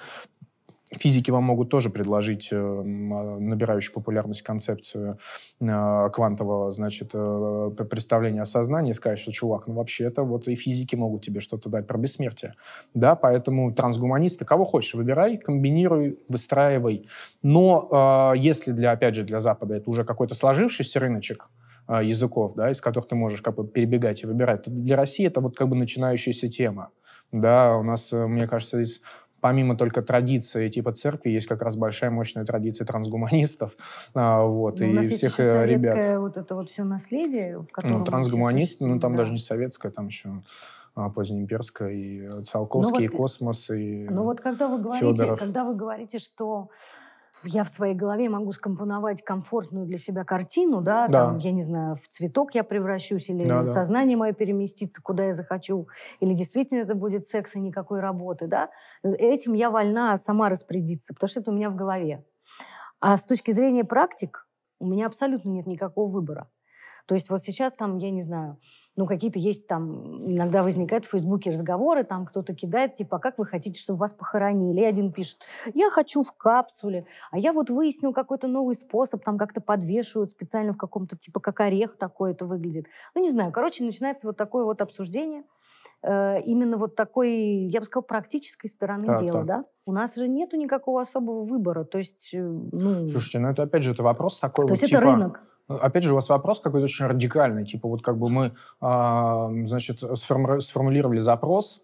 [0.92, 5.18] Физики вам могут тоже предложить э, набирающую популярность концепцию
[5.60, 10.56] э, квантового, значит, э, представления о сознании сказать, что, чувак, ну вообще это вот и
[10.56, 12.54] физики могут тебе что-то дать про бессмертие.
[12.92, 17.06] Да, поэтому трансгуманисты, кого хочешь, выбирай, комбинируй, выстраивай.
[17.42, 21.48] Но если для, опять же, для Запада это уже какой-то сложившийся рыночек,
[21.88, 24.62] языков, да, из которых ты можешь как бы перебегать и выбирать.
[24.66, 26.90] Для России это вот как бы начинающаяся тема.
[27.32, 29.00] Да, у нас, мне кажется, из
[29.40, 33.76] помимо только традиции типа церкви, есть как раз большая мощная традиция трансгуманистов,
[34.14, 36.20] а, вот, ну, и всех еще ребят.
[36.20, 39.18] вот это вот все наследие, в котором Ну, трансгуманист, ну, там да.
[39.18, 40.42] даже не советское, там еще
[40.94, 45.64] а, позднеимперская, и Циолковский, ну, вот, и Космос, и Ну вот когда вы говорите, когда
[45.64, 46.68] вы говорите, что
[47.44, 51.26] я в своей голове могу скомпоновать комфортную для себя картину, да, да.
[51.26, 55.32] там, я не знаю, в цветок я превращусь, или да, сознание мое переместится, куда я
[55.32, 55.88] захочу,
[56.20, 58.70] или действительно это будет секс и никакой работы, да.
[59.02, 62.24] Этим я вольна сама распорядиться, потому что это у меня в голове.
[63.00, 64.46] А с точки зрения практик
[64.78, 66.48] у меня абсолютно нет никакого выбора.
[67.06, 68.58] То есть вот сейчас там, я не знаю,
[68.96, 73.38] ну, какие-то есть там, иногда возникают в Фейсбуке разговоры, там кто-то кидает, типа, а как
[73.38, 74.80] вы хотите, чтобы вас похоронили?
[74.80, 75.38] И один пишет,
[75.74, 80.72] я хочу в капсуле, а я вот выяснил какой-то новый способ, там как-то подвешивают специально
[80.72, 82.86] в каком-то, типа, как орех такой это выглядит.
[83.14, 85.44] Ну, не знаю, короче, начинается вот такое вот обсуждение
[86.02, 87.32] э, именно вот такой,
[87.68, 89.46] я бы сказала, практической стороны так, дела, так.
[89.46, 89.64] да?
[89.86, 93.08] У нас же нету никакого особого выбора, то есть, э, ну...
[93.08, 94.98] Слушайте, ну это опять же, это вопрос такой То вот, есть типа...
[94.98, 95.42] это рынок.
[95.78, 97.64] Опять же, у вас вопрос какой-то очень радикальный.
[97.64, 98.46] Типа вот как бы мы,
[98.80, 101.82] э, значит, сформулировали запрос,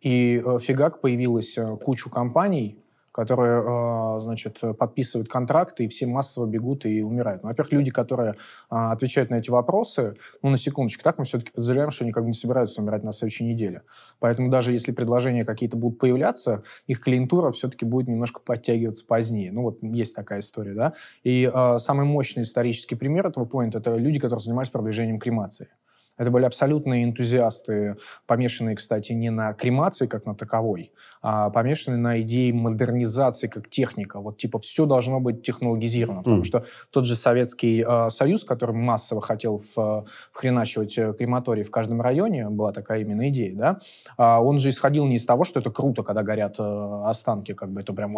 [0.00, 2.78] и э, фигак появилась э, кучу компаний,
[3.18, 7.42] которые, э, значит, подписывают контракты, и все массово бегут и умирают.
[7.42, 8.36] Ну, во-первых, люди, которые
[8.70, 12.22] а, отвечают на эти вопросы, ну, на секундочку, так мы все-таки подозреваем, что они как
[12.22, 13.82] бы не собираются умирать на следующей неделе.
[14.20, 19.50] Поэтому даже если предложения какие-то будут появляться, их клиентура все-таки будет немножко подтягиваться позднее.
[19.50, 20.92] Ну, вот есть такая история, да.
[21.24, 25.66] И э, самый мощный исторический пример этого поинта– это люди, которые занимались продвижением кремации.
[26.18, 32.20] Это были абсолютные энтузиасты, помешанные, кстати, не на кремации как на таковой, а помешанные на
[32.20, 34.20] идее модернизации как техника.
[34.20, 36.20] Вот типа все должно быть технологизировано.
[36.20, 36.24] Mm.
[36.24, 41.70] Потому что тот же Советский э, Союз, который массово хотел в, вхреначивать э, крематории в
[41.70, 43.80] каждом районе, была такая именно идея, да,
[44.16, 47.70] а он же исходил не из того, что это круто, когда горят э, останки, как
[47.70, 48.12] бы это прям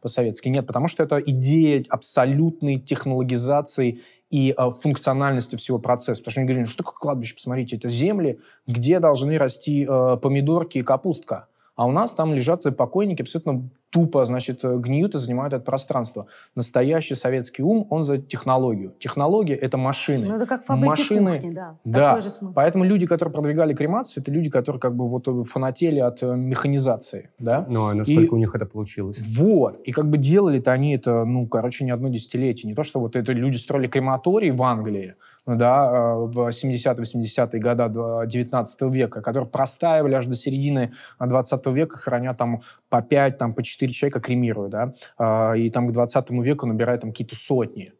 [0.00, 0.48] по-советски.
[0.48, 4.00] Нет, потому что это идея абсолютной технологизации
[4.34, 6.20] и э, функциональности всего процесса.
[6.20, 10.78] Потому что они говорили, что такое кладбище, посмотрите, это земли, где должны расти э, помидорки
[10.78, 11.46] и капустка.
[11.76, 16.26] А у нас там лежат покойники абсолютно тупо, значит, э, гниют и занимают это пространство.
[16.56, 18.92] Настоящий советский ум, он за технологию.
[18.98, 20.26] Технология— это машины.
[20.26, 21.76] Ну, это как фабрики машины, кухни, да.
[21.84, 22.20] Да.
[22.56, 26.34] Поэтому люди, которые продвигали кремацию, это люди, которые как бы вот э, фанатели от э,
[26.34, 27.66] механизации, да.
[27.68, 29.22] Ну, а насколько и, у них это получилось?
[29.24, 29.76] Вот.
[29.84, 32.68] И как бы делали-то они это, ну, короче, не одно десятилетие.
[32.68, 35.14] Не то, что вот это люди строили крематорий в Англии,
[35.46, 42.62] да, в 70-80-е годы 19 века, которые простаивали аж до середины 20 века, храня там
[42.88, 47.10] по 5, там, по 4 человека кремируют, да, и там к 20 веку набирают там
[47.10, 47.92] какие-то сотни.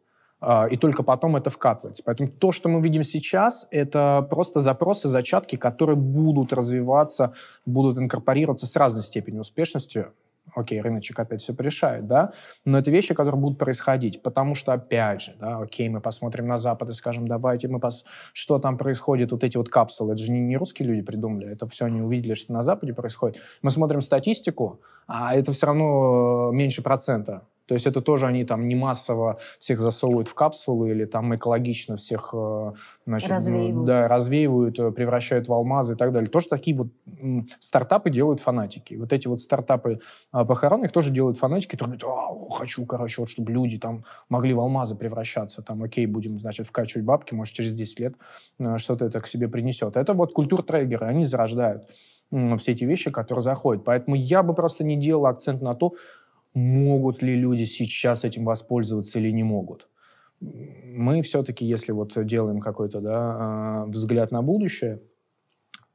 [0.69, 2.03] И только потом это вкатывается.
[2.05, 7.33] Поэтому то, что мы видим сейчас, это просто запросы, зачатки, которые будут развиваться,
[7.65, 10.07] будут инкорпорироваться с разной степенью успешности.
[10.53, 12.31] Окей, рыночек опять все порешает, да,
[12.63, 16.57] но это вещи, которые будут происходить, потому что, опять же, да, окей, мы посмотрим на
[16.57, 18.05] Запад и скажем, давайте мы пос...
[18.31, 21.67] что там происходит, вот эти вот капсулы, это же не, не русские люди придумали, это
[21.67, 23.41] все они увидели, что на Западе происходит.
[23.61, 28.67] Мы смотрим статистику, а это все равно меньше процента то есть это тоже они там
[28.67, 32.73] не массово всех засовывают в капсулы или там экологично всех э,
[33.05, 33.85] значит, развеивают.
[33.85, 36.29] Да, развеивают, э, превращают в алмазы и так далее.
[36.29, 36.87] Тоже такие вот
[37.59, 38.95] стартапы делают фанатики.
[38.95, 39.99] Вот эти вот стартапы
[40.31, 44.59] а, похоронных тоже делают фанатики, которые говорят, хочу, короче, вот чтобы люди там могли в
[44.59, 45.61] алмазы превращаться.
[45.61, 48.13] Там, окей, будем, значит, вкачивать бабки, может, через 10 лет
[48.59, 49.97] э, что-то это к себе принесет.
[49.97, 51.83] Это вот культур трейгеры, они зарождают
[52.57, 53.83] все эти вещи, которые заходят.
[53.83, 55.93] Поэтому я бы просто не делал акцент на то,
[56.55, 59.87] могут ли люди сейчас этим воспользоваться или не могут.
[60.39, 65.01] Мы все-таки, если вот делаем какой-то да, а, взгляд на будущее,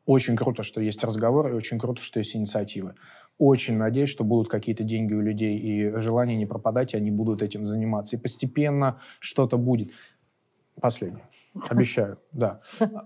[0.06, 2.94] очень круто, что есть разговоры, и очень круто, что есть инициативы.
[3.38, 7.42] Очень надеюсь, что будут какие-то деньги у людей и желание не пропадать, и они будут
[7.42, 8.16] этим заниматься.
[8.16, 9.92] И постепенно что-то будет.
[10.80, 11.24] Последнее.
[11.68, 12.60] Обещаю, да.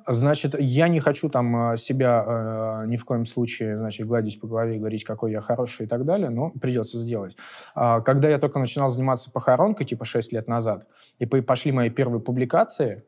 [0.06, 4.46] Значит, я не хочу там э, себя э, ни в коем случае, значит, гладить по
[4.46, 7.36] голове и говорить, какой я хороший и так далее, но придется сделать.
[7.74, 10.86] Э, когда я только начинал заниматься похоронкой, типа 6 лет назад,
[11.18, 13.04] и пошли мои первые публикации,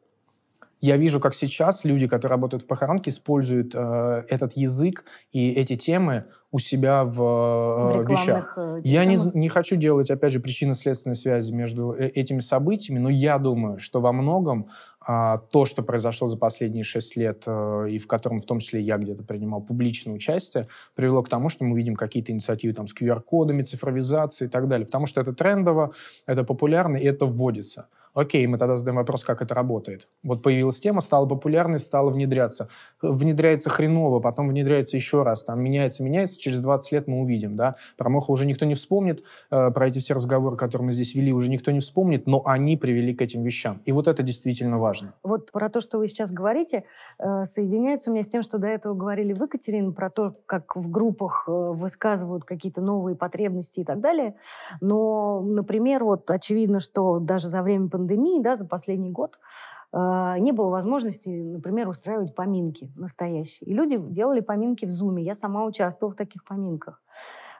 [0.80, 5.74] я вижу, как сейчас люди, которые работают в похоронке, используют э, этот язык и эти
[5.74, 8.54] темы у себя в, э, в вещах.
[8.56, 13.08] Э, я не, не хочу делать, опять же, причинно-следственной связи между э, этими событиями, но
[13.08, 14.68] я думаю, что во многом
[15.06, 18.96] то, что произошло за последние шесть лет, э, и в котором в том числе я
[18.96, 20.66] где-то принимал публичное участие,
[20.96, 24.86] привело к тому, что мы видим какие-то инициативы там, с QR-кодами, цифровизацией и так далее.
[24.86, 25.92] Потому что это трендово,
[26.26, 27.88] это популярно, и это вводится.
[28.16, 30.08] Окей, мы тогда задаем вопрос, как это работает.
[30.24, 32.70] Вот появилась тема, стала популярной, стала внедряться.
[33.02, 37.76] Внедряется хреново, потом внедряется еще раз, там меняется, меняется, через 20 лет мы увидим, да.
[37.98, 41.30] Про Моха уже никто не вспомнит, э, про эти все разговоры, которые мы здесь вели,
[41.30, 43.82] уже никто не вспомнит, но они привели к этим вещам.
[43.84, 45.12] И вот это действительно важно.
[45.22, 46.84] Вот про то, что вы сейчас говорите,
[47.18, 50.74] э, соединяется у меня с тем, что до этого говорили вы, Катерина, про то, как
[50.74, 54.36] в группах э, высказывают какие-то новые потребности и так далее.
[54.80, 59.38] Но, например, вот очевидно, что даже за время пандемии пандемии, да, за последний год
[59.92, 59.98] э,
[60.38, 63.68] не было возможности, например, устраивать поминки настоящие.
[63.68, 65.22] И люди делали поминки в Зуме.
[65.22, 67.02] Я сама участвовала в таких поминках.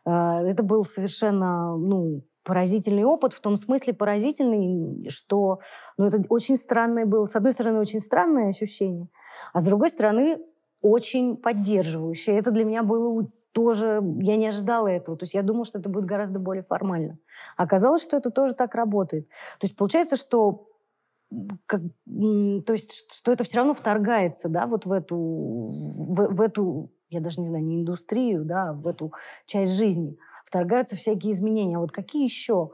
[0.05, 5.59] Э, это был совершенно, ну, поразительный опыт, в том смысле поразительный, что
[5.99, 7.27] ну, это очень странное было.
[7.27, 9.09] С одной стороны, очень странное ощущение,
[9.53, 10.39] а с другой стороны,
[10.81, 12.39] очень поддерживающее.
[12.39, 15.17] Это для меня было тоже, я не ожидала этого.
[15.17, 17.17] То есть я думала, что это будет гораздо более формально.
[17.57, 19.31] Оказалось, что это тоже так работает.
[19.59, 20.69] То есть получается, что
[21.65, 26.93] как, то есть, что это все равно вторгается, да, вот в эту, в, в эту,
[27.09, 29.15] я даже не знаю, не индустрию, да, а в эту
[29.47, 30.19] часть жизни.
[30.45, 31.79] Вторгаются всякие изменения.
[31.79, 32.73] А вот какие еще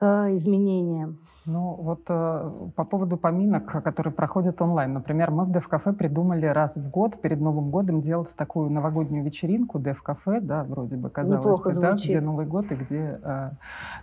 [0.00, 0.04] э,
[0.36, 1.16] изменения?
[1.44, 4.92] Ну, вот э, по поводу поминок, которые проходят онлайн.
[4.92, 9.80] Например, мы в Дев-кафе придумали раз в год, перед Новым годом, делать такую новогоднюю вечеринку
[9.80, 13.50] Дев-кафе, да, вроде бы, казалось Неплохо бы, да, где Новый год и где э,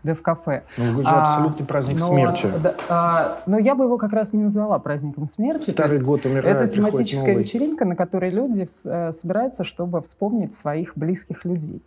[0.04, 0.64] Дев-кафе.
[0.78, 2.48] Ну, вы же а, абсолютный праздник но, смерти.
[2.62, 5.70] Да, а, но я бы его как раз не назвала праздником смерти.
[5.70, 11.46] Старый год умирает, Это тематическая вечеринка, на которой люди э, собираются, чтобы вспомнить своих близких
[11.46, 11.82] людей.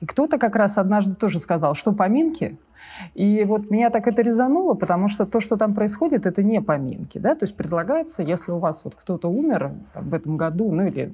[0.00, 2.58] И кто-то как раз однажды тоже сказал, что поминки
[3.14, 7.18] и вот меня так это резануло, потому что то, что там происходит, это не поминки.
[7.18, 7.34] Да?
[7.34, 11.12] То есть предлагается, если у вас вот кто-то умер там, в этом году, ну или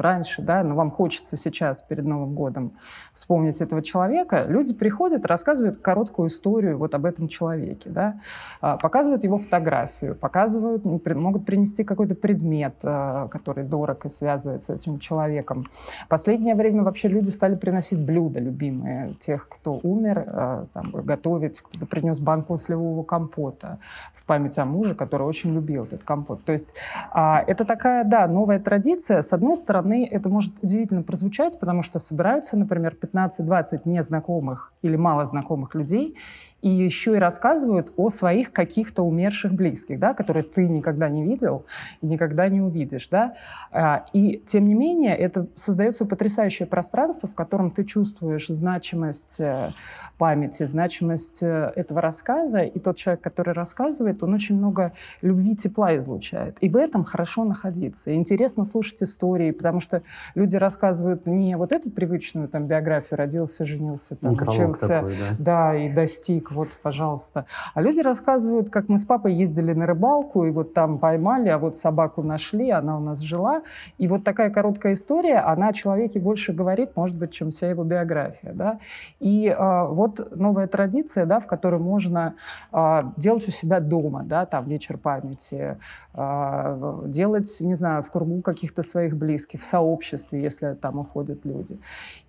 [0.00, 2.72] раньше, да, но вам хочется сейчас перед Новым годом
[3.12, 8.20] вспомнить этого человека, люди приходят, рассказывают короткую историю вот об этом человеке, да,
[8.60, 14.80] а, показывают его фотографию, показывают, могут принести какой-то предмет, а, который дорог и связывается с
[14.80, 15.68] этим человеком.
[16.08, 21.86] Последнее время вообще люди стали приносить блюда любимые тех, кто умер, а, там, готовить, кто-то
[21.86, 23.78] принес банку сливового компота
[24.14, 26.44] в память о муже, который очень любил этот компот.
[26.44, 26.68] То есть
[27.12, 29.22] это такая, да, новая традиция.
[29.22, 34.96] С одной стороны, стороны, это может удивительно прозвучать, потому что собираются, например, 15-20 незнакомых или
[34.96, 36.16] мало знакомых людей,
[36.62, 41.64] и еще и рассказывают о своих каких-то умерших близких, да, которые ты никогда не видел
[42.02, 43.08] и никогда не увидишь.
[43.08, 43.34] Да?
[43.72, 49.72] А, и тем не менее, это создается потрясающее пространство, в котором ты чувствуешь значимость э,
[50.18, 54.92] памяти, значимость э, этого рассказа, и тот человек, который рассказывает, он очень много
[55.22, 56.56] любви, тепла излучает.
[56.60, 58.10] И в этом хорошо находиться.
[58.10, 60.02] И интересно слушать истории, потому что
[60.34, 65.72] люди рассказывают не вот эту привычную там биографию, родился, женился, там, учился, такой, да?
[65.72, 67.46] да, и достиг вот, пожалуйста.
[67.74, 71.58] А люди рассказывают, как мы с папой ездили на рыбалку, и вот там поймали, а
[71.58, 73.62] вот собаку нашли, она у нас жила.
[73.98, 77.84] И вот такая короткая история, она о человеке больше говорит, может быть, чем вся его
[77.84, 78.52] биография.
[78.52, 78.78] Да?
[79.20, 82.34] И э, вот новая традиция, да, в которой можно
[82.72, 85.78] э, делать у себя дома, да, там вечер памяти,
[86.14, 91.78] э, делать, не знаю, в кругу каких-то своих близких, в сообществе, если там уходят люди.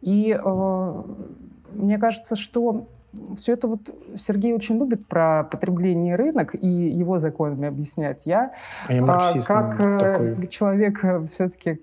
[0.02, 1.04] И э,
[1.74, 2.88] мне кажется, что
[3.38, 8.26] все это вот Сергей очень любит про потребление рынок и его законами объяснять.
[8.26, 8.52] Я,
[8.88, 10.48] а я марксист, как ну, такой.
[10.48, 11.78] человек э, все-таки э,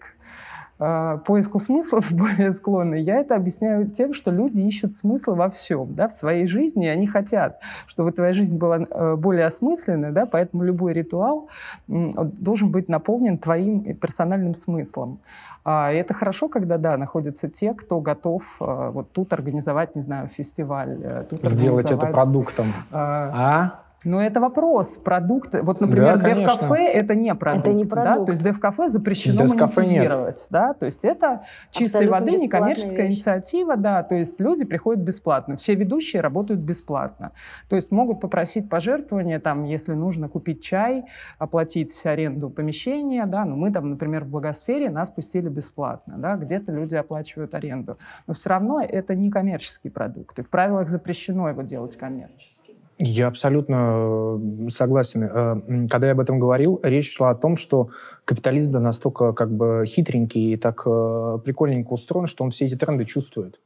[0.79, 6.09] поиску смыслов более склонны, я это объясняю тем, что люди ищут смысл во всем, да,
[6.09, 10.93] в своей жизни, они хотят, чтобы твоя жизнь была э, более осмысленной, да, поэтому любой
[10.93, 11.49] ритуал
[11.87, 15.21] должен быть наполнен твоим персональным смыслом.
[15.65, 20.03] А, и это хорошо, когда, да, находятся те, кто готов а, вот тут организовать, не
[20.03, 20.99] знаю, фестиваль.
[21.03, 22.73] Э, тут Сделать это продуктом.
[22.91, 23.88] А, а?
[24.05, 24.97] Но это вопрос.
[24.99, 25.55] Продукт.
[25.61, 27.67] Вот, например, да, Дев-кафе— это не продукт.
[27.67, 28.19] Это не продукт.
[28.19, 28.25] Да?
[28.25, 30.47] То есть Дев-кафе запрещено монетизировать.
[30.51, 30.75] Да?
[30.75, 33.17] То есть это чистой Абсолютно воды некоммерческая вещь.
[33.17, 33.77] инициатива.
[33.77, 34.03] Да?
[34.05, 35.57] То есть люди приходят бесплатно.
[35.57, 37.33] Все ведущие работают бесплатно.
[37.69, 41.05] То есть могут попросить пожертвования, там, если нужно купить чай,
[41.39, 43.27] оплатить аренду помещения.
[43.27, 43.45] Да?
[43.45, 46.15] Но мы там, например, в Благосфере нас пустили бесплатно.
[46.19, 46.37] Да?
[46.37, 47.99] Где-то люди оплачивают аренду.
[48.29, 50.39] Но все равно это не коммерческий продукт.
[50.39, 52.58] И в правилах запрещено его делать коммерческим.
[53.01, 55.23] Я абсолютно э, согласен.
[55.23, 57.91] Э, когда я об этом говорил, речь шла о том, что
[58.25, 62.75] капитализм да настолько как бы хитренький и так э, прикольненько устроен, что он все эти
[62.75, 63.61] тренды чувствует.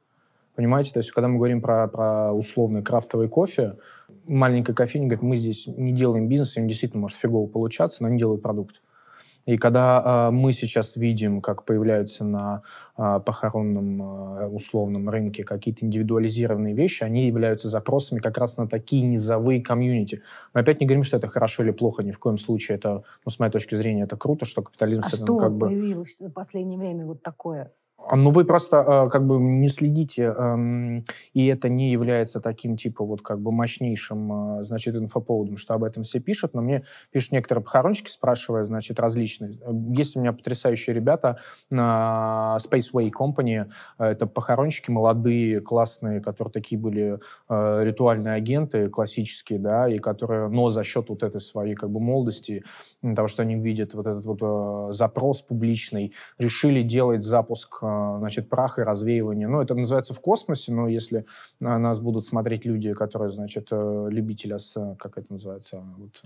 [0.54, 0.92] Понимаете?
[0.92, 3.76] То есть, когда мы говорим про, про условный крафтовый кофе,
[4.26, 8.18] маленькая кофейня говорит, мы здесь не делаем бизнес, им действительно может фигово получаться, но они
[8.18, 8.82] делают продукт.
[9.46, 12.62] И когда э, мы сейчас видим, как появляются на
[12.96, 19.02] э, похоронном э, условном рынке какие-то индивидуализированные вещи, они являются запросами как раз на такие
[19.02, 20.22] низовые комьюнити.
[20.54, 22.76] Мы опять не говорим, что это хорошо или плохо, ни в коем случае.
[22.78, 25.02] Это, ну, с моей точки зрения, это круто, что капитализм...
[25.04, 25.66] А что как бы...
[25.66, 27.72] появилось в последнее время вот такое?
[28.08, 28.76] А, ну, вы просто
[29.06, 31.02] э, как бы не следите, э,
[31.34, 35.84] и это не является таким, типа, вот как бы мощнейшим, э, значит, инфоповодом, что об
[35.84, 39.58] этом все пишут, но мне пишут некоторые похоронщики, спрашивая, значит, различные.
[39.96, 41.38] Есть у меня потрясающие ребята
[41.70, 49.58] на Spaceway Company, э, это похоронщики молодые, классные, которые такие были э, ритуальные агенты, классические,
[49.58, 52.64] да, и которые, но за счет вот этой своей как бы молодости,
[53.16, 57.82] того, что они видят вот этот вот э, запрос публичный, решили делать запуск
[58.18, 59.48] значит, прах и развеивание.
[59.48, 61.26] Ну, это называется в космосе, но если
[61.60, 64.56] нас будут смотреть люди, которые, значит, э, любители,
[64.98, 66.22] как это называется, вот,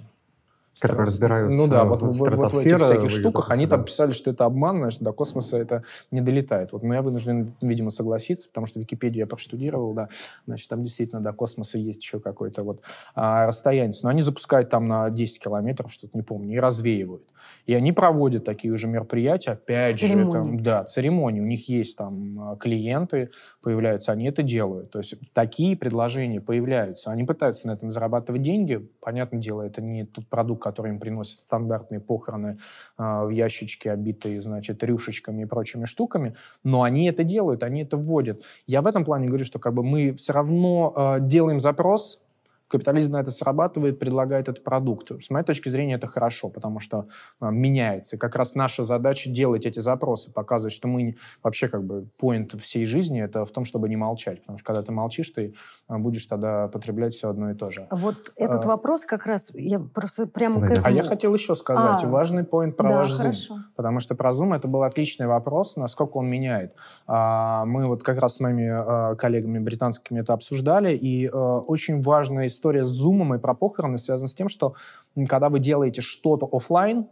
[0.81, 4.13] которые разбираются ну, да, в, вот, вот, вот в этих всяких штуках, они там писали,
[4.13, 6.73] что это обман, значит, до космоса это не долетает.
[6.73, 10.09] Вот, но я вынужден, видимо, согласиться, потому что Википедию я проштудировал, да,
[10.47, 12.83] значит, там действительно до космоса есть еще какое-то вот
[13.15, 13.95] а, расстояние.
[14.03, 17.25] Но они запускают там на 10 километров, что-то не помню, и развеивают.
[17.67, 20.25] И они проводят такие уже мероприятия, опять церемонии.
[20.25, 21.41] же, там, да, церемонии.
[21.41, 23.31] У них есть там а, клиенты,
[23.63, 24.91] появляются, они это делают.
[24.91, 27.11] То есть такие предложения появляются.
[27.11, 28.89] Они пытаются на этом зарабатывать деньги.
[29.01, 32.59] Понятное дело, это не тот продукт, который им приносят стандартные похороны
[32.99, 37.97] э, в ящичке, обитые, значит, рюшечками и прочими штуками, но они это делают, они это
[37.97, 38.43] вводят.
[38.67, 42.26] Я в этом плане говорю, что как бы мы все равно э, делаем запрос,
[42.69, 45.11] Капитализм на это срабатывает, предлагает этот продукт.
[45.23, 47.07] С моей точки зрения это хорошо, потому что
[47.41, 48.19] а, меняется.
[48.19, 52.85] как раз наша задача делать эти запросы, показывать, что мы вообще как бы поинт всей
[52.85, 54.41] жизни это в том, чтобы не молчать.
[54.41, 55.55] Потому что когда ты молчишь, ты
[55.89, 57.87] а, будешь тогда потреблять все одно и то же.
[57.91, 60.87] Вот этот а, вопрос как раз, я просто прямо к этому...
[60.87, 63.55] А я хотел еще сказать, а, важный поинт про да, ваш хорошо.
[63.55, 63.59] Zoom.
[63.77, 66.75] Потому что про Zoom это был отличный вопрос, насколько он меняет.
[67.07, 72.03] А, мы вот как раз с моими а, коллегами британскими это обсуждали, и а, очень
[72.03, 74.75] важная история с зумом и про похороны связана с тем, что
[75.29, 77.07] когда вы делаете что-то офлайн,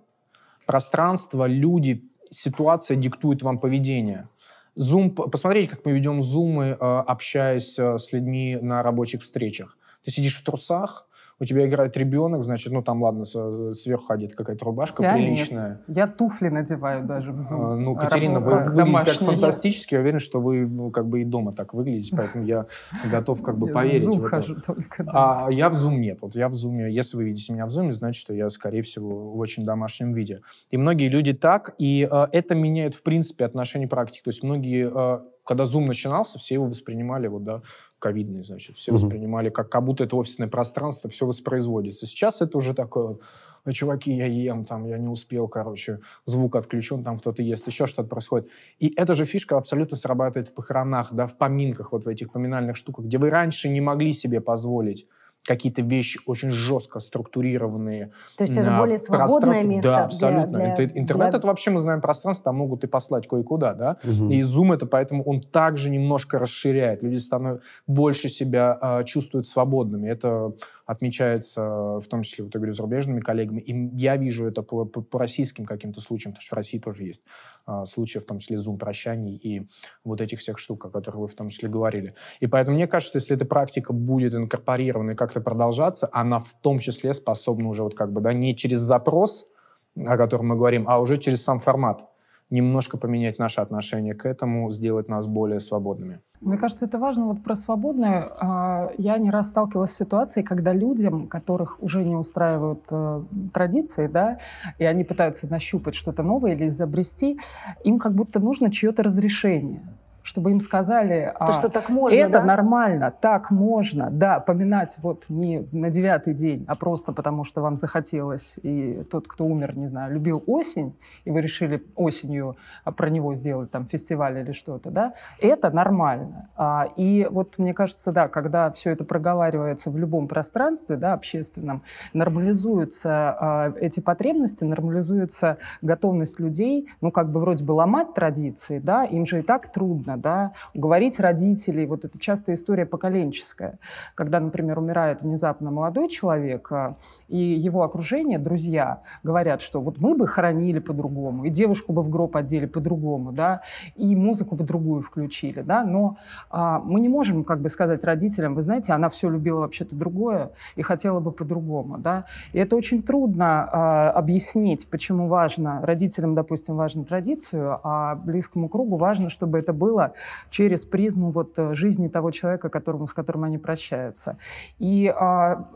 [0.67, 4.29] пространство, люди, ситуация диктует вам поведение.
[4.77, 9.79] Zoom, посмотрите, как мы ведем зумы, э, общаясь э, с людьми на рабочих встречах.
[10.05, 11.07] Ты сидишь в трусах,
[11.41, 15.83] у тебя играет ребенок, значит, ну там, ладно, сверху ходит какая-то рубашка я приличная.
[15.87, 15.97] Нет.
[15.97, 17.73] Я туфли надеваю даже в Zoom.
[17.73, 19.95] А, ну, Катерина, вы выглядите так фантастически.
[19.95, 22.67] Я уверен, что вы как бы и дома так выглядите, поэтому я
[23.11, 24.05] готов как бы поверить.
[24.05, 25.05] в Zoom хожу только.
[25.09, 26.19] А я в Zoom нет.
[26.21, 29.33] Вот я в Zoom, если вы видите меня в Zoom, значит, что я, скорее всего,
[29.33, 30.41] в очень домашнем виде.
[30.71, 34.23] И многие люди так, и э, это меняет, в принципе, отношение практики.
[34.25, 37.63] То есть многие, э, когда Zoom начинался, все его воспринимали вот, да,
[38.05, 38.95] ковидный, значит, все mm-hmm.
[38.95, 42.05] воспринимали как, как будто это офисное пространство, все воспроизводится.
[42.05, 43.17] Сейчас это уже такое,
[43.65, 47.87] ну, чуваки, я ем, там, я не успел, короче, звук отключен, там кто-то ест, еще
[47.87, 48.49] что-то происходит.
[48.79, 52.77] И эта же фишка абсолютно срабатывает в похоронах, да, в поминках, вот в этих поминальных
[52.77, 55.07] штуках, где вы раньше не могли себе позволить
[55.45, 58.13] какие-то вещи очень жестко структурированные.
[58.37, 59.91] То есть это более свободное место?
[59.91, 60.59] Да, абсолютно.
[60.59, 61.39] Для, для, интернет для...
[61.39, 63.97] это вообще, мы знаем, пространство, там могут и послать кое-куда, да?
[64.05, 64.31] Угу.
[64.31, 67.03] И Zoom это поэтому он также немножко расширяет.
[67.03, 70.09] Люди становятся больше себя э, чувствуют свободными.
[70.09, 70.53] Это
[70.87, 73.61] отмечается в том числе, вот я говорю, зарубежными коллегами.
[73.61, 77.05] И я вижу это по, по, по российским каким-то случаям, потому что в России тоже
[77.05, 77.23] есть
[77.67, 79.67] а, случаи, в том числе зум-прощаний и
[80.05, 82.15] вот этих всех штук, о которых вы в том числе говорили.
[82.41, 86.79] И поэтому мне кажется, если эта практика будет инкорпорирована и как-то продолжаться, она в том
[86.79, 89.49] числе способна уже вот как бы, да, не через запрос,
[89.97, 92.07] о котором мы говорим, а уже через сам формат
[92.51, 96.21] немножко поменять наше отношение к этому, сделать нас более свободными.
[96.41, 97.27] Мне кажется, это важно.
[97.27, 98.29] Вот про свободное.
[98.39, 103.23] А, я не раз сталкивалась с ситуацией, когда людям, которых уже не устраивают э,
[103.53, 104.39] традиции, да,
[104.79, 107.39] и они пытаются нащупать что-то новое или изобрести,
[107.83, 109.83] им как будто нужно чье-то разрешение
[110.25, 112.43] чтобы им сказали, То, а, что так можно, это да?
[112.43, 117.77] нормально, так можно, да, поминать вот не на девятый день, а просто потому, что вам
[117.77, 120.97] захотелось, и тот, кто умер, не знаю, любил осень,
[121.27, 126.49] и вы решили осенью а, про него сделать там фестиваль или что-то, да, это нормально.
[126.57, 131.83] А, и вот мне кажется, да, когда все это проговаривается в любом пространстве, да, общественном,
[132.15, 139.05] нормализуются а, эти потребности, нормализуется готовность людей, ну, как бы вроде бы ломать традиции, да,
[139.05, 141.87] им же и так трудно, трудно, да, уговорить родителей.
[141.87, 143.79] Вот это часто история поколенческая,
[144.15, 146.97] когда, например, умирает внезапно молодой человек, а,
[147.29, 152.11] и его окружение, друзья, говорят, что вот мы бы хоронили по-другому, и девушку бы в
[152.11, 153.63] гроб одели по-другому, да,
[153.97, 156.17] и музыку бы другую включили, да, но
[156.51, 160.51] а, мы не можем как бы сказать родителям, вы знаете, она все любила вообще-то другое
[160.77, 166.77] и хотела бы по-другому, да, и это очень трудно а, объяснить, почему важно, родителям, допустим,
[166.77, 170.15] важно традицию, а близкому кругу важно, чтобы это было было
[170.51, 174.37] через призму вот э, жизни того человека, которому, с которым они прощаются.
[174.79, 175.69] И а,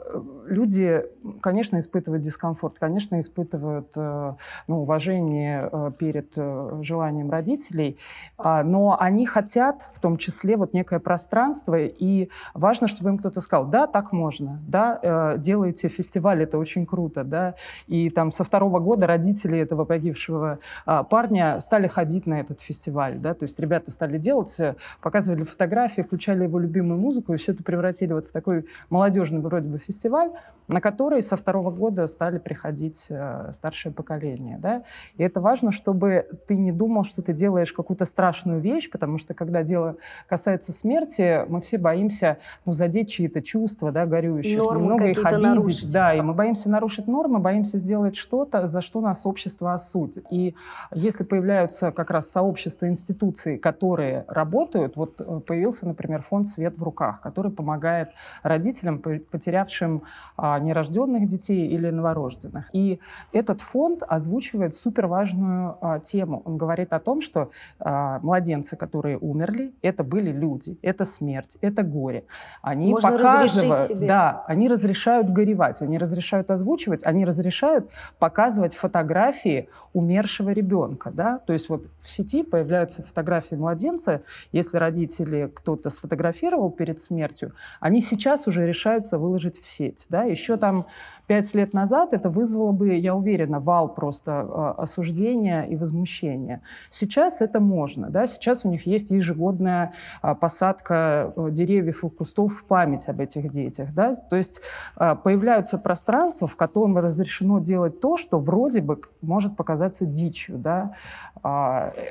[0.46, 1.02] люди,
[1.40, 4.34] конечно, испытывают дискомфорт, конечно, испытывают э,
[4.68, 6.34] ну, уважение э, перед
[6.82, 7.98] желанием родителей,
[8.36, 13.40] а, но они хотят в том числе вот некое пространство, и важно, чтобы им кто-то
[13.40, 17.54] сказал, да, так можно, да, делайте фестиваль, это очень круто, да,
[17.86, 23.18] и там со второго года родители этого погибшего а, парня стали ходить на этот фестиваль,
[23.18, 27.36] да, то есть ребята стали стали делать, э, показывали фотографии, включали его любимую музыку, и
[27.36, 30.30] все это превратили вот в такой молодежный вроде бы фестиваль,
[30.68, 34.58] на который со второго года стали приходить э, старшее поколение.
[34.58, 34.82] Да?
[35.16, 39.34] И это важно, чтобы ты не думал, что ты делаешь какую-то страшную вещь, потому что
[39.34, 39.96] когда дело
[40.28, 45.42] касается смерти, мы все боимся ну, задеть чьи-то чувства, да, горюющих, нормы немного их обидеть.
[45.42, 45.90] Нарушить.
[45.90, 50.26] Да, и мы боимся нарушить нормы, боимся сделать что-то, за что нас общество осудит.
[50.30, 50.54] И
[50.92, 54.96] если появляются как раз сообщества, институции, которые которые работают.
[54.96, 58.10] Вот э, появился, например, фонд «Свет в руках», который помогает
[58.42, 60.02] родителям, потерявшим
[60.36, 62.70] а, нерожденных детей или новорожденных.
[62.72, 63.00] И
[63.32, 66.42] этот фонд озвучивает суперважную а, тему.
[66.44, 67.50] Он говорит о том, что
[67.80, 72.24] а, младенцы, которые умерли, это были люди, это смерть, это горе.
[72.62, 77.88] Они Можно показывают, да, они разрешают горевать, они разрешают озвучивать, они разрешают
[78.18, 84.22] показывать фотографии умершего ребенка, да, то есть вот в сети появляются фотографии младенцев, младенца,
[84.52, 90.06] если родители кто-то сфотографировал перед смертью, они сейчас уже решаются выложить в сеть.
[90.08, 90.24] Да?
[90.24, 90.86] Еще там
[91.28, 96.62] пять лет назад это вызвало бы, я уверена, вал просто э, осуждения и возмущения.
[96.90, 98.08] Сейчас это можно.
[98.08, 98.26] Да?
[98.26, 103.52] Сейчас у них есть ежегодная э, посадка э, деревьев и кустов в память об этих
[103.52, 103.92] детях.
[103.92, 104.14] Да?
[104.14, 104.62] То есть
[104.96, 110.56] э, появляются пространства, в котором разрешено делать то, что вроде бы может показаться дичью.
[110.58, 110.94] Да?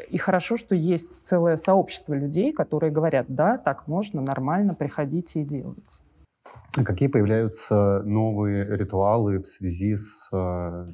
[0.09, 5.43] И хорошо, что есть целая сообщество людей, которые говорят, да, так можно, нормально, приходите и
[5.43, 5.99] делайте.
[6.85, 10.91] Какие появляются новые ритуалы в связи с э,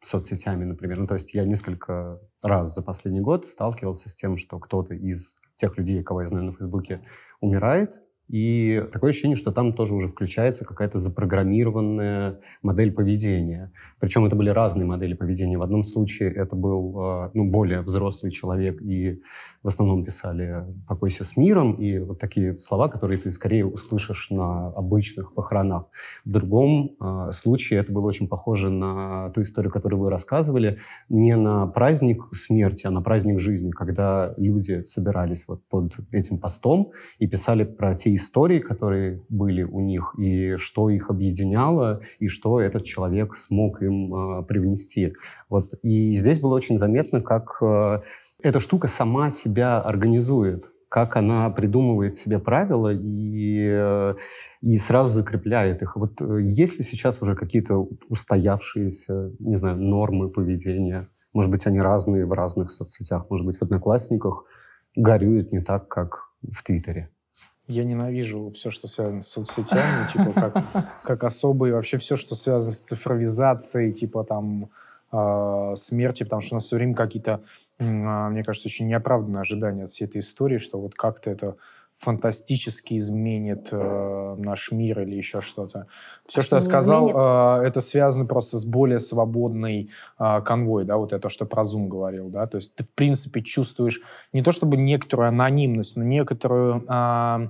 [0.00, 0.98] соцсетями, например?
[0.98, 5.38] Ну, то есть я несколько раз за последний год сталкивался с тем, что кто-то из
[5.56, 7.02] тех людей, кого я знаю на Фейсбуке,
[7.40, 13.72] умирает, И такое ощущение, что там тоже уже включается какая-то запрограммированная модель поведения.
[14.00, 15.56] Причем это были разные модели поведения.
[15.56, 19.22] В одном случае это был а, ну, более взрослый человек, и
[19.62, 24.68] в основном писали «покойся с миром», и вот такие слова, которые ты скорее услышишь на
[24.68, 25.86] обычных похоронах.
[26.24, 31.34] В другом э, случае это было очень похоже на ту историю, которую вы рассказывали, не
[31.34, 37.26] на праздник смерти, а на праздник жизни, когда люди собирались вот под этим постом и
[37.26, 42.84] писали про те истории, которые были у них, и что их объединяло, и что этот
[42.84, 45.14] человек смог им э, привнести.
[45.48, 45.72] Вот.
[45.82, 48.00] И здесь было очень заметно, как э,
[48.42, 54.14] эта штука сама себя организует как она придумывает себе правила и,
[54.62, 55.96] и сразу закрепляет их.
[55.96, 61.08] Вот э, есть ли сейчас уже какие-то устоявшиеся, не знаю, нормы поведения?
[61.34, 64.44] Может быть, они разные в разных соцсетях, может быть, в Одноклассниках
[64.96, 67.10] горюют не так, как в Твиттере.
[67.68, 70.64] Я ненавижу все, что связано с соцсетями, типа как,
[71.04, 74.70] как особые, вообще все, что связано с цифровизацией, типа там
[75.12, 77.42] э, смерти, потому что у нас все время какие-то
[77.80, 81.56] а, мне кажется, очень неоправданное ожидание от всей этой истории, что вот как-то это
[81.98, 85.88] фантастически изменит э, наш мир или еще что-то.
[86.26, 90.96] Все, что, что я сказал, э, это связано просто с более свободной э, конвой, да,
[90.96, 94.00] вот это, что про Zoom говорил, да, то есть ты, в принципе, чувствуешь
[94.32, 97.48] не то чтобы некоторую анонимность, но некоторую, э,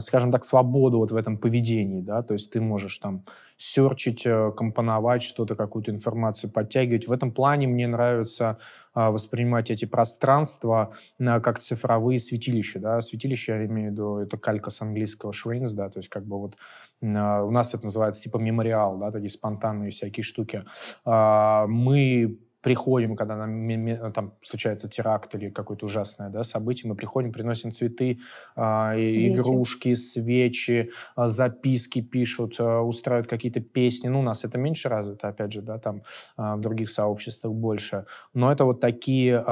[0.00, 3.24] скажем так, свободу вот в этом поведении, да, то есть ты можешь там
[3.56, 7.08] серчить, э, компоновать что-то, какую-то информацию подтягивать.
[7.08, 8.58] В этом плане мне нравится
[8.96, 12.80] а, воспринимать эти пространства а, как цифровые святилища.
[12.80, 13.02] Да?
[13.02, 16.38] Святилище, я имею в виду, это калька с английского shrines, да, то есть как бы
[16.38, 16.56] вот
[17.02, 20.64] а, у нас это называется типа мемориал, да, такие спонтанные всякие штуки.
[21.04, 27.70] Мы приходим, когда нам там случается теракт или какое-то ужасное да, событие, мы приходим, приносим
[27.70, 28.18] цветы,
[28.56, 34.08] э, игрушки, свечи, э, записки пишут, э, устраивают какие-то песни.
[34.08, 36.02] Ну, у нас это меньше развито, опять же, да, там
[36.38, 38.04] э, в других сообществах больше.
[38.34, 39.42] Но это вот такие э,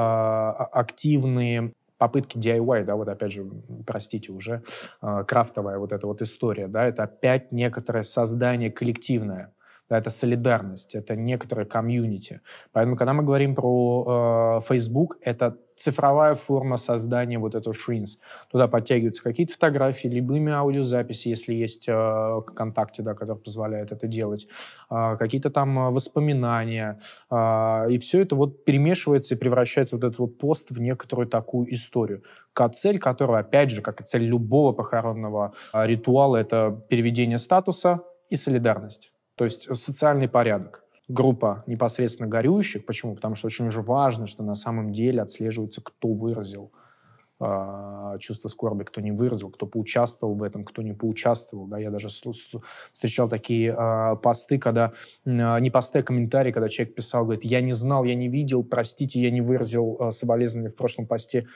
[0.73, 3.45] активные попытки DIY, да, вот опять же,
[3.85, 4.61] простите уже,
[5.01, 9.53] э, крафтовая вот эта вот история, да, это опять некоторое создание коллективное
[9.89, 12.41] да, это солидарность, это некоторое комьюнити.
[12.71, 18.17] Поэтому, когда мы говорим про э, Facebook, это цифровая форма создания вот этого Shrines.
[18.49, 24.47] Туда подтягиваются какие-то фотографии, любыми аудиозаписи, если есть э, ВКонтакте, да, который позволяет это делать,
[24.89, 26.99] э, какие-то там э, воспоминания.
[27.29, 31.71] Э, и все это вот перемешивается и превращается вот этот вот пост в некоторую такую
[31.73, 32.23] историю.
[32.73, 38.35] Цель которая, опять же, как и цель любого похоронного э, ритуала, это переведение статуса и
[38.35, 39.11] солидарность.
[39.35, 40.83] То есть э, социальный порядок.
[41.07, 42.85] Группа непосредственно горюющих.
[42.85, 43.15] Почему?
[43.15, 46.71] Потому что очень уже важно, что на самом деле отслеживается, кто выразил
[47.39, 51.67] э, чувство скорби, кто не выразил, кто поучаствовал в этом, кто не поучаствовал.
[51.67, 51.77] Да?
[51.77, 54.93] Я даже встречал такие э, посты, когда
[55.25, 58.63] э, не посты, а комментарии, когда человек писал, говорит, я не знал, я не видел,
[58.63, 61.47] простите, я не выразил э, соболезнования в прошлом посте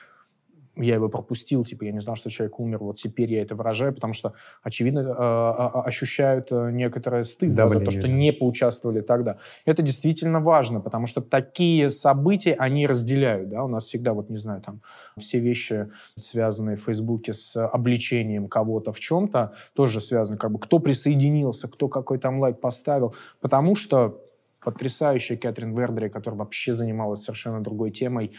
[0.76, 3.92] я его пропустил, типа, я не знал, что человек умер, вот теперь я это выражаю,
[3.92, 9.38] потому что, очевидно, э, ощущают э, некоторое стыд да, за то, что не поучаствовали тогда.
[9.64, 14.36] Это действительно важно, потому что такие события, они разделяют, да, у нас всегда, вот, не
[14.36, 14.80] знаю, там,
[15.18, 20.78] все вещи, связанные в Фейсбуке с обличением кого-то в чем-то, тоже связаны, как бы, кто
[20.78, 24.20] присоединился, кто какой там лайк поставил, потому что
[24.62, 28.32] потрясающая Кэтрин Вердери, которая вообще занималась совершенно другой темой,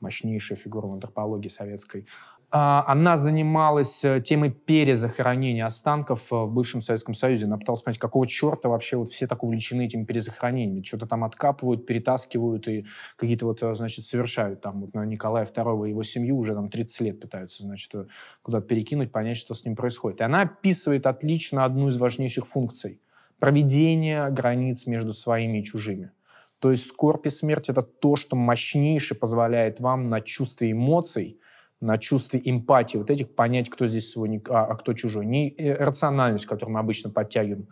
[0.00, 2.06] мощнейшая фигура в антропологии советской.
[2.48, 7.46] А, она занималась э, темой перезахоронения останков э, в бывшем Советском Союзе.
[7.46, 10.84] Она пыталась понять, какого черта вообще вот все так увлечены этими перезахоронениями.
[10.84, 12.86] Что-то там откапывают, перетаскивают и
[13.16, 14.60] какие-то вот, э, значит, совершают.
[14.60, 17.92] Там вот Николая II и его семью уже там 30 лет пытаются, значит,
[18.42, 20.20] куда-то перекинуть, понять, что с ним происходит.
[20.20, 23.00] И она описывает отлично одну из важнейших функций–
[23.40, 26.10] проведение границ между своими и чужими.
[26.66, 31.38] То есть скорбь и смерть— это то, что мощнейше позволяет вам на чувстве эмоций,
[31.80, 35.26] на чувстве эмпатии вот этих понять, кто здесь свой, а, а кто чужой.
[35.26, 37.68] Не э, рациональность, которую мы обычно подтягиваем.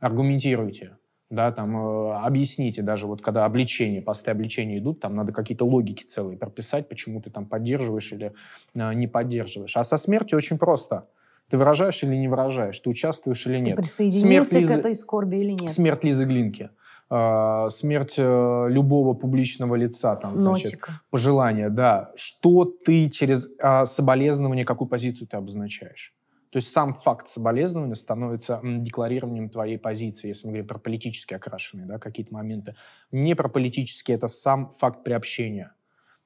[0.00, 0.98] Аргументируйте,
[1.30, 6.04] да, там, э, объясните даже, вот когда обличения, посты обличения идут, там надо какие-то логики
[6.04, 8.34] целые прописать, почему ты там поддерживаешь или
[8.74, 9.78] э, не поддерживаешь.
[9.78, 11.08] А со смертью очень просто.
[11.48, 13.76] Ты выражаешь или не выражаешь, ты участвуешь или нет.
[13.76, 15.70] Ты присоединился смерть к этой скорби или нет.
[15.70, 16.68] Смерть Лизы Глинки.
[17.08, 20.80] А, смерть э, любого публичного лица, там, значит,
[21.10, 26.14] пожелание, да, что ты через э, соболезнование, какую позицию ты обозначаешь.
[26.50, 31.86] То есть сам факт соболезнования становится декларированием твоей позиции, если мы говорим про политически окрашенные
[31.86, 32.74] да, какие-то моменты.
[33.12, 35.74] Не про политические, это сам факт приобщения.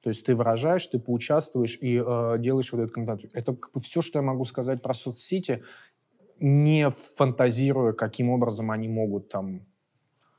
[0.01, 3.29] То есть ты выражаешь, ты поучаствуешь и э, делаешь вот этот комментарий.
[3.33, 5.63] Это как бы все, что я могу сказать про соцсети,
[6.39, 9.61] не фантазируя, каким образом они могут там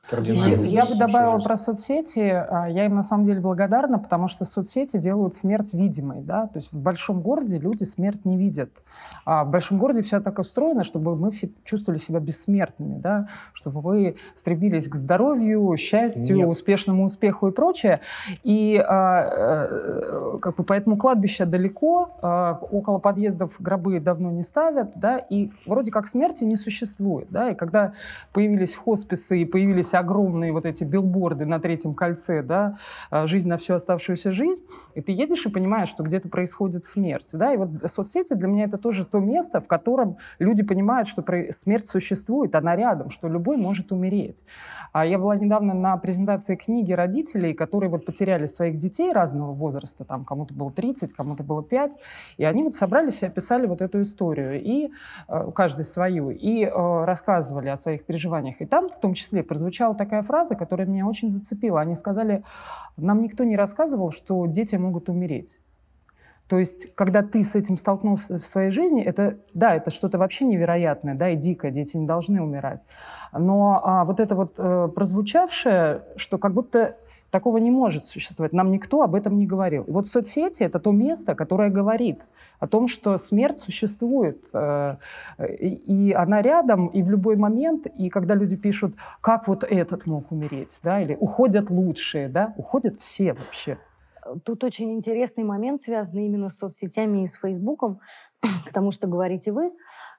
[0.09, 0.65] кардинально.
[0.65, 2.19] Я бы добавила про соцсети.
[2.19, 6.21] А, я им на самом деле благодарна, потому что соцсети делают смерть видимой.
[6.21, 6.47] Да?
[6.47, 8.69] То есть в большом городе люди смерть не видят.
[9.25, 13.29] А в большом городе все так устроено, чтобы мы все чувствовали себя бессмертными, да?
[13.53, 16.47] чтобы вы стремились к здоровью, счастью, Нет.
[16.49, 18.01] успешному успеху и прочее.
[18.43, 24.91] И а, э, как бы поэтому кладбище далеко, а, около подъездов гробы давно не ставят,
[24.95, 25.17] да?
[25.17, 27.27] и вроде как смерти не существует.
[27.29, 27.51] Да?
[27.51, 27.93] И когда
[28.33, 32.75] появились хосписы и появились появились огромные вот эти билборды на третьем кольце, да,
[33.09, 34.61] а, жизнь на всю оставшуюся жизнь,
[34.95, 38.65] и ты едешь и понимаешь, что где-то происходит смерть, да, и вот соцсети для меня
[38.65, 43.57] это тоже то место, в котором люди понимают, что смерть существует, она рядом, что любой
[43.57, 44.37] может умереть.
[44.91, 50.03] А я была недавно на презентации книги родителей, которые вот потеряли своих детей разного возраста,
[50.05, 51.97] там кому-то было 30, кому-то было 5,
[52.37, 54.89] и они вот собрались и описали вот эту историю, и
[55.27, 58.61] э, каждый свою, и э, рассказывали о своих переживаниях.
[58.61, 61.81] И там в том числе прозвучало прозвучала такая фраза, которая меня очень зацепила.
[61.81, 62.43] Они сказали,
[62.97, 65.59] нам никто не рассказывал, что дети могут умереть.
[66.47, 70.45] То есть, когда ты с этим столкнулся в своей жизни, это, да, это что-то вообще
[70.45, 72.81] невероятное, да, и дикое, дети не должны умирать.
[73.31, 76.95] Но а, вот это вот э, прозвучавшее, что как будто
[77.33, 79.83] такого не может существовать, нам никто об этом не говорил.
[79.83, 82.21] И вот соцсети— это то место, которое говорит
[82.59, 84.97] о том, что смерть существует, э,
[85.39, 90.31] и она рядом, и в любой момент, и когда люди пишут, как вот этот мог
[90.31, 93.77] умереть, да, или уходят лучшие, да, уходят все вообще.
[94.45, 97.99] Тут очень интересный момент, связанный именно с соцсетями и с Фейсбуком,
[98.65, 99.71] потому что говорите вы,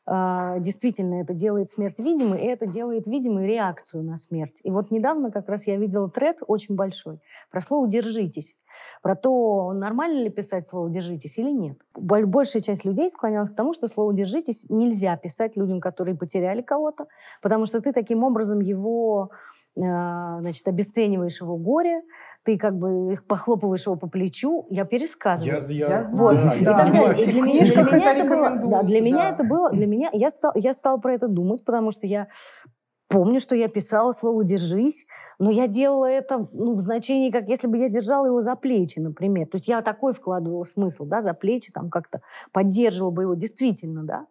[0.07, 4.61] а, действительно это делает смерть видимой, и это делает видимой реакцию на смерть.
[4.63, 8.55] И вот недавно как раз я видела тред очень большой про слово «держитесь»
[9.03, 11.79] про то, нормально ли писать слово «держитесь» или нет.
[11.95, 17.07] Большая часть людей склонялась к тому, что слово «держитесь» нельзя писать людям, которые потеряли кого-то,
[17.41, 19.31] потому что ты таким образом его
[19.77, 22.03] значит, обесцениваешь его горе,
[22.45, 25.61] ты как бы их похлопываешь его по плечу, я пересказываю.
[25.69, 26.37] Я, я, вот.
[26.37, 27.15] Да, и да, да.
[27.15, 30.53] Для, меня, для меня это было, да, для меня это было, для меня, я стал,
[30.55, 32.29] я стал про это думать, потому что я
[33.09, 35.07] помню, что я писала слово «держись»,
[35.39, 38.99] но я делала это ну, в значении, как если бы я держала его за плечи,
[39.01, 39.47] например.
[39.47, 42.21] То есть я такой вкладывала смысл, да, за плечи, там как-то
[42.53, 44.27] поддерживала бы его действительно, да.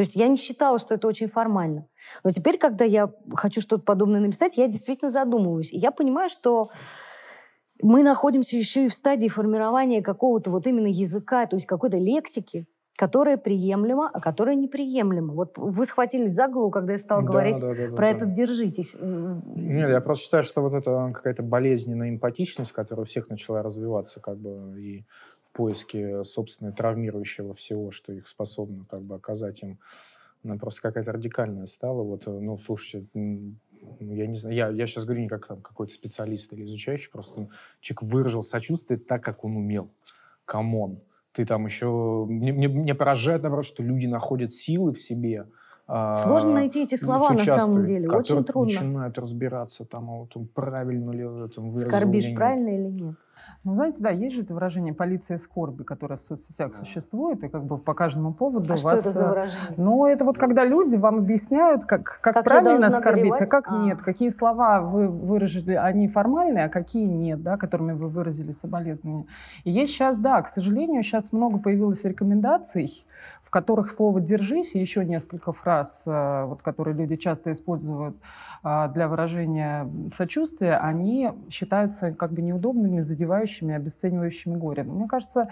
[0.00, 1.86] То есть я не считала, что это очень формально.
[2.24, 5.74] Но теперь, когда я хочу что-то подобное написать, я действительно задумываюсь.
[5.74, 6.70] И я понимаю, что
[7.82, 12.64] мы находимся еще и в стадии формирования какого-то вот именно языка, то есть какой-то лексики,
[12.96, 15.34] которая приемлема, а которая неприемлема.
[15.34, 18.10] Вот вы схватились за голову, когда я стала да, говорить да, да, да, про да.
[18.10, 18.96] это «держитесь».
[18.98, 24.18] Нет, я просто считаю, что вот это какая-то болезненная эмпатичность, которая у всех начала развиваться
[24.18, 25.04] как бы и
[25.50, 29.78] в поиске собственной травмирующего всего, что их способно как бы оказать им,
[30.44, 32.02] она просто какая-то радикальная стала.
[32.02, 33.06] Вот, ну, слушайте,
[34.00, 37.48] я не знаю, я, я сейчас говорю не как там какой-то специалист или изучающий, просто
[37.80, 39.90] человек выражал сочувствие так, как он умел.
[40.44, 41.00] Come on.
[41.32, 42.26] Ты там еще...
[42.28, 45.46] Мне, мне, мне поражает, наоборот, что люди находят силы в себе,
[46.22, 48.72] Сложно найти эти слова на самом деле, очень трудно.
[48.72, 53.14] начинают разбираться, там, а вот правильно ли это выразил Скорбишь, правильно или нет?
[53.62, 56.78] Ну, знаете, да, есть же это выражение «полиция скорби», которое в соцсетях да.
[56.78, 59.00] существует, и как бы по каждому поводу а у что вас...
[59.00, 59.74] это за выражение?
[59.76, 63.84] Ну, это вот когда люди вам объясняют, как, как, как правильно скорбить, а как а.
[63.84, 69.26] нет, какие слова вы выразили, они формальные, а какие нет, да, которыми вы выразили соболезнования.
[69.64, 73.04] И есть сейчас, да, к сожалению, сейчас много появилось рекомендаций,
[73.50, 78.14] в которых слово «держись» и еще несколько фраз, э, вот, которые люди часто используют
[78.62, 84.84] э, для выражения сочувствия, они считаются как бы неудобными, задевающими, обесценивающими горе.
[84.84, 85.48] Но мне кажется,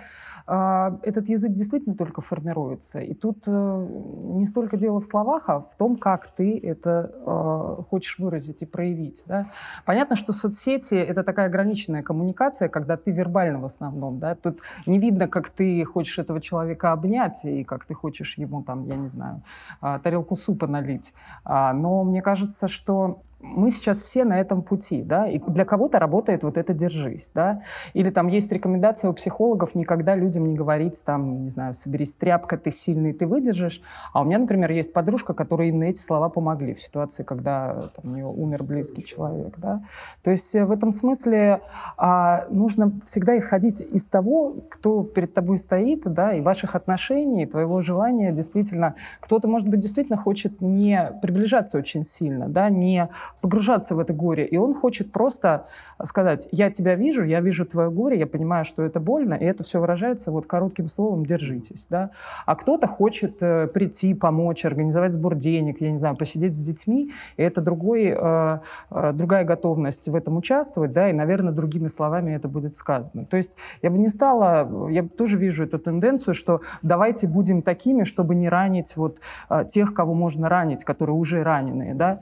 [0.46, 3.00] э, этот язык действительно только формируется.
[3.00, 8.62] И тут не столько дело в словах, а в том, как ты это хочешь выразить
[8.62, 9.24] и проявить.
[9.26, 9.50] Да?
[9.84, 14.20] Понятно, что соцсети— это такая ограниченная коммуникация, когда ты вербально в основном.
[14.20, 14.36] Да?
[14.36, 18.84] Тут не видно, как ты хочешь этого человека обнять и как ты хочешь ему там,
[18.84, 19.42] я не знаю,
[19.80, 21.14] а, тарелку супа налить.
[21.44, 25.98] А, но мне кажется, что мы сейчас все на этом пути, да, и для кого-то
[25.98, 27.62] работает вот это «держись», да,
[27.94, 32.58] или там есть рекомендация у психологов никогда людям не говорить, там, не знаю, «соберись, тряпка,
[32.58, 33.80] ты сильный, ты выдержишь»,
[34.12, 38.12] а у меня, например, есть подружка, которой именно эти слова помогли в ситуации, когда там,
[38.12, 39.82] у нее умер близкий человек, да,
[40.24, 41.60] то есть э, в этом смысле
[41.96, 47.46] а, нужно всегда исходить из того, кто перед тобой стоит, да, и ваших отношений, и
[47.46, 53.08] твоего желания действительно, кто-то, может быть, действительно хочет не приближаться очень сильно, да, не
[53.40, 54.46] погружаться в это горе.
[54.46, 55.66] И он хочет просто
[56.04, 59.64] сказать, я тебя вижу, я вижу твое горе, я понимаю, что это больно, и это
[59.64, 61.86] все выражается вот коротким словом «держитесь».
[61.88, 62.10] Да?
[62.46, 67.12] А кто-то хочет э, прийти, помочь, организовать сбор денег, я не знаю, посидеть с детьми,
[67.36, 68.58] и это другой, э,
[68.90, 73.24] э, другая готовность в этом участвовать, да, и, наверное, другими словами это будет сказано.
[73.24, 78.04] То есть я бы не стала, я тоже вижу эту тенденцию, что давайте будем такими,
[78.04, 79.18] чтобы не ранить вот
[79.50, 82.20] э, тех, кого можно ранить, которые уже раненые, да,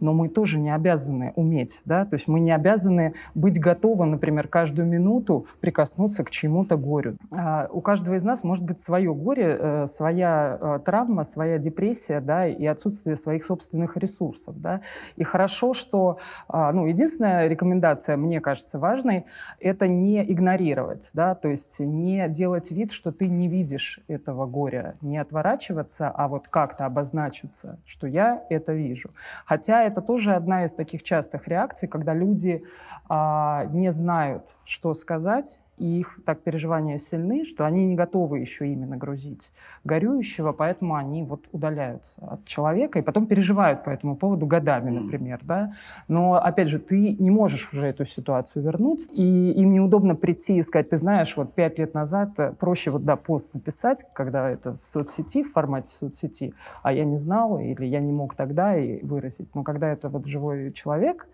[0.00, 4.48] но мы тоже не обязаны уметь, да, то есть мы не обязаны быть готовы, например,
[4.48, 7.16] каждую минуту прикоснуться к чему-то горю.
[7.30, 12.20] А у каждого из нас может быть свое горе, э, своя э, травма, своя депрессия,
[12.20, 14.80] да, и отсутствие своих собственных ресурсов, да.
[15.16, 16.18] И хорошо, что,
[16.48, 19.24] а, ну, единственная рекомендация, мне кажется, важной,
[19.60, 24.96] это не игнорировать, да, то есть не делать вид, что ты не видишь этого горя,
[25.00, 29.10] не отворачиваться, а вот как-то обозначиться, что я это вижу.
[29.44, 32.64] Хотя это тоже одна из таких частых реакций, когда люди
[33.08, 38.70] а, не знают, что сказать, и их так переживания сильны, что они не готовы еще
[38.70, 39.50] ими нагрузить
[39.84, 45.40] горюющего, поэтому они вот удаляются от человека и потом переживают по этому поводу годами, например,
[45.42, 45.74] да.
[46.08, 50.62] Но, опять же, ты не можешь уже эту ситуацию вернуть, и им неудобно прийти и
[50.62, 54.76] сказать, ты знаешь, вот пять лет назад э, проще вот, да, пост написать, когда это
[54.82, 59.04] в соцсети, в формате соцсети, а я не знал или я не мог тогда и
[59.04, 59.54] выразить.
[59.54, 61.28] Но когда это вот живой человек,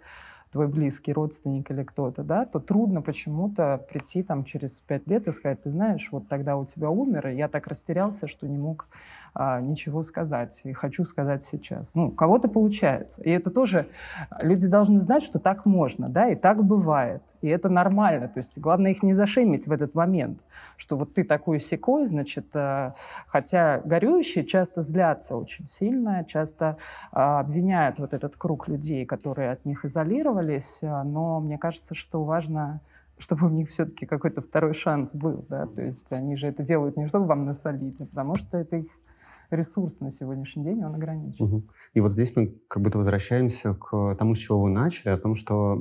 [0.53, 5.33] твой близкий родственник или кто-то, да, то трудно почему-то прийти там через пять лет и
[5.33, 8.89] сказать, ты знаешь, вот тогда у тебя умер, и я так растерялся, что не мог
[9.35, 11.95] а, ничего сказать, и хочу сказать сейчас.
[11.95, 13.23] Ну, у кого-то получается.
[13.23, 13.89] И это тоже
[14.41, 17.23] люди должны знать, что так можно, да, и так бывает.
[17.41, 18.29] И это нормально.
[18.29, 20.41] То есть главное их не зашемить в этот момент,
[20.77, 22.93] что вот ты такой секой, значит, а,
[23.27, 26.77] хотя горюющие часто злятся очень сильно, часто
[27.13, 32.25] а, обвиняют вот этот круг людей, которые от них изолировались, а, но мне кажется, что
[32.25, 32.81] важно
[33.21, 36.97] чтобы у них все-таки какой-то второй шанс был, да, то есть они же это делают
[36.97, 38.87] не чтобы вам насолить, а потому что это их
[39.51, 41.45] ресурс на сегодняшний день, он ограничен.
[41.45, 41.69] Угу.
[41.95, 45.35] И вот здесь мы как будто возвращаемся к тому, с чего вы начали, о том,
[45.35, 45.79] что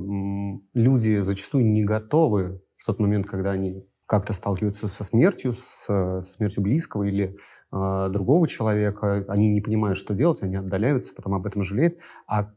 [0.74, 6.34] люди зачастую не готовы в тот момент, когда они как-то сталкиваются со смертью, с, с
[6.34, 7.36] смертью близкого или
[7.72, 11.98] э, другого человека, они не понимают, что делать, они отдаляются, потом об этом жалеют.
[12.26, 12.50] А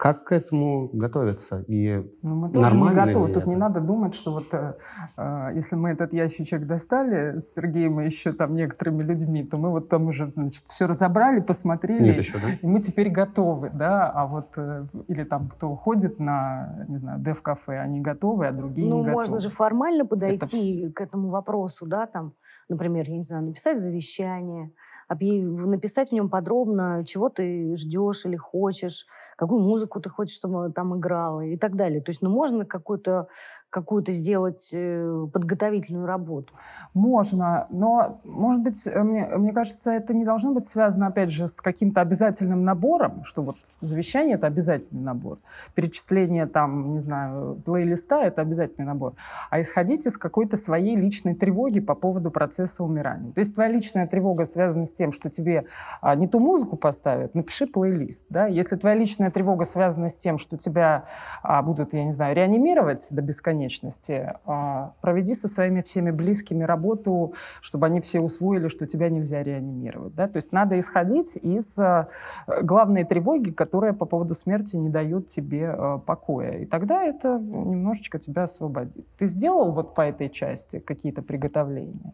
[0.00, 1.62] как к этому готовиться?
[1.68, 3.28] И ну, мы тоже не готовы.
[3.28, 3.48] Тут это?
[3.50, 4.72] не надо думать, что вот э,
[5.18, 9.68] э, если мы этот ящичек достали с Сергеем и еще там некоторыми людьми, то мы
[9.68, 12.50] вот там уже значит, все разобрали, посмотрели, Нет еще, да?
[12.62, 14.10] и мы теперь готовы, да.
[14.10, 18.88] А вот э, или там кто ходит на, не знаю, дев-кафе, они готовы, а другие
[18.88, 19.12] ну, не готовы.
[19.12, 20.94] Ну, можно же формально подойти это...
[20.94, 22.32] к этому вопросу, да, там,
[22.70, 24.72] например, я не знаю, написать завещание,
[25.10, 29.06] написать в нем подробно, чего ты ждешь или хочешь,
[29.40, 32.02] какую музыку ты хочешь, чтобы там играла и так далее.
[32.02, 33.28] То есть, ну, можно какую-то
[33.70, 36.52] какую-то сделать э, подготовительную работу?
[36.92, 41.46] Можно, но, может быть, э, мне, мне кажется, это не должно быть связано, опять же,
[41.46, 45.38] с каким-то обязательным набором, что вот завещание— это обязательный набор,
[45.74, 49.14] перечисление там, не знаю, плейлиста— это обязательный набор,
[49.50, 53.32] а исходить из какой-то своей личной тревоги по поводу процесса умирания.
[53.32, 55.66] То есть твоя личная тревога связана с тем, что тебе
[56.00, 60.38] а, не ту музыку поставят, напиши плейлист, да, если твоя личная тревога связана с тем,
[60.38, 61.04] что тебя
[61.42, 64.34] а, будут, я не знаю, реанимировать до бесконечности, бесконечности.
[64.44, 70.14] А, проведи со своими всеми близкими работу, чтобы они все усвоили, что тебя нельзя реанимировать.
[70.14, 70.28] Да?
[70.28, 72.08] То есть надо исходить из а,
[72.46, 76.58] главной тревоги, которая по поводу смерти не дает тебе а, покоя.
[76.58, 79.06] И тогда это немножечко тебя освободит.
[79.18, 82.12] Ты сделал вот по этой части какие-то приготовления?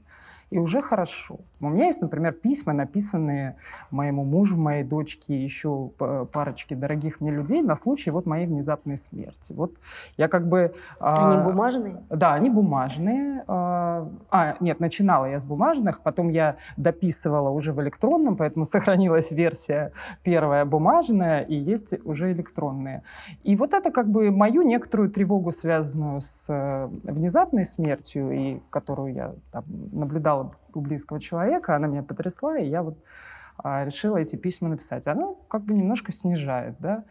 [0.50, 1.40] И уже хорошо.
[1.60, 3.56] У меня есть, например, письма, написанные
[3.90, 5.90] моему мужу, моей дочке, еще
[6.32, 9.52] парочке дорогих мне людей на случай вот моей внезапной смерти.
[9.52, 9.72] Вот
[10.16, 10.74] я как бы...
[11.00, 11.96] А, они а, бумажные?
[12.10, 13.44] Да, они бумажные.
[13.48, 19.32] А, а, нет, начинала я с бумажных, потом я дописывала уже в электронном, поэтому сохранилась
[19.32, 19.92] версия
[20.22, 23.02] первая бумажная, и есть уже электронные.
[23.42, 29.14] И вот это как бы мою некоторую тревогу, связанную с э, внезапной смертью, и которую
[29.14, 32.98] я там, наблюдала стала у близкого человека, она меня потрясла, и я вот
[33.58, 35.06] а, решила эти письма написать.
[35.06, 37.04] Она как бы немножко снижает, да.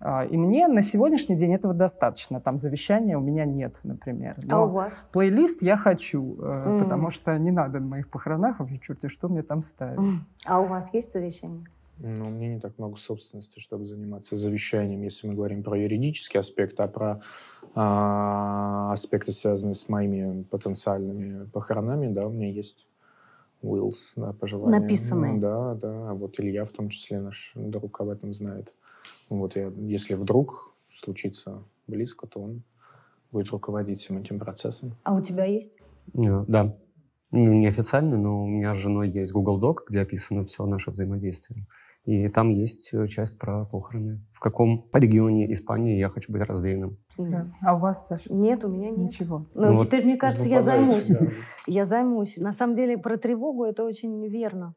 [0.00, 2.40] А, и мне на сегодняшний день этого достаточно.
[2.40, 4.36] Там завещания у меня нет, например.
[4.36, 5.04] А Но а у вас?
[5.12, 6.78] Плейлист я хочу, mm.
[6.78, 9.98] потому что не надо на моих похоронах вообще черти что мне там ставить.
[9.98, 10.16] Mm.
[10.44, 11.66] А у вас есть завещание?
[12.00, 16.38] Ну, у меня не так много собственности, чтобы заниматься завещанием, если мы говорим про юридический
[16.38, 17.22] аспект, а про
[17.74, 22.86] а, аспекты, связанные с моими потенциальными похоронами, да, у меня есть
[23.62, 24.78] Уиллс, да, пожелания.
[24.78, 25.32] Написанные.
[25.34, 26.10] Ну, да, да.
[26.10, 28.74] А вот Илья в том числе, наш друг, об этом знает.
[29.28, 32.62] Вот я, если вдруг случится близко, то он
[33.32, 34.96] будет руководить всем этим процессом.
[35.02, 35.72] А у тебя есть?
[36.14, 36.76] Э, Да.
[37.30, 41.66] Ну, Неофициально, но у меня с женой есть Google Doc, где описано все наше взаимодействие.
[42.08, 44.22] И там есть э, часть про похороны.
[44.32, 46.96] В каком регионе Испании я хочу быть развеянным.
[47.18, 47.58] Ясно.
[47.60, 48.32] А у вас, Саша?
[48.32, 48.98] Нет, у меня нет.
[49.10, 49.44] Ничего.
[49.52, 51.08] Ну, Ну, вот теперь, мне кажется, я займусь.
[51.08, 51.26] да.
[51.66, 52.38] Я займусь.
[52.38, 54.72] На самом деле, про тревогу это очень верно.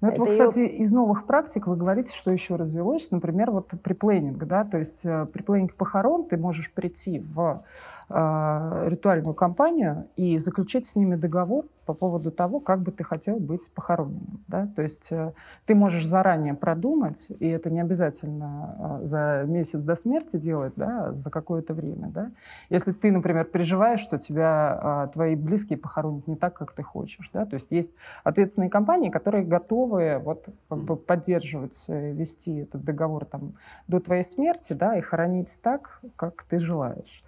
[0.00, 3.10] Ну, это, вы, Это её- кстати, из новых практик вы говорите, что еще развелось.
[3.10, 7.62] Например, вот приплейнинг, да, то есть э, приплейнинг похорон ты можешь прийти в
[8.08, 13.38] э, ритуальную компанию и заключить с ними договор по поводу того, как бы ты хотел
[13.38, 15.32] быть похороненным, да, то есть э,
[15.66, 20.92] ты можешь заранее продумать, и это не обязательно э, за месяц до смерти делать, да,
[20.92, 22.30] а за какое-то время, да.
[22.70, 27.30] Если ты, например, переживаешь, что тебя э, твои близкие похоронят не так, как ты хочешь,
[27.32, 27.90] да, то есть есть
[28.24, 33.54] ответственные компании, которые готовы вот как бы поддерживать, э, вести этот договор там
[33.88, 37.22] до твоей смерти, да, и хоронить так, как ты желаешь.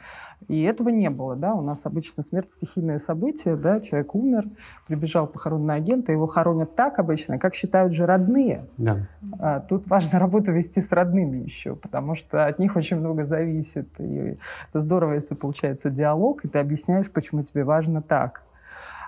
[0.48, 4.44] И этого не было, да, у нас обычно смерть стихийное событие, да, человек умер,
[4.86, 8.62] прибежал похоронный агент, и его хоронят так обычно, как считают же родные.
[8.76, 9.08] Да.
[9.38, 13.88] А Тут важно работу вести с родными еще, потому что от них очень много зависит.
[13.98, 14.36] И
[14.70, 18.43] это здорово, если получается диалог, и ты объясняешь, почему тебе важно так.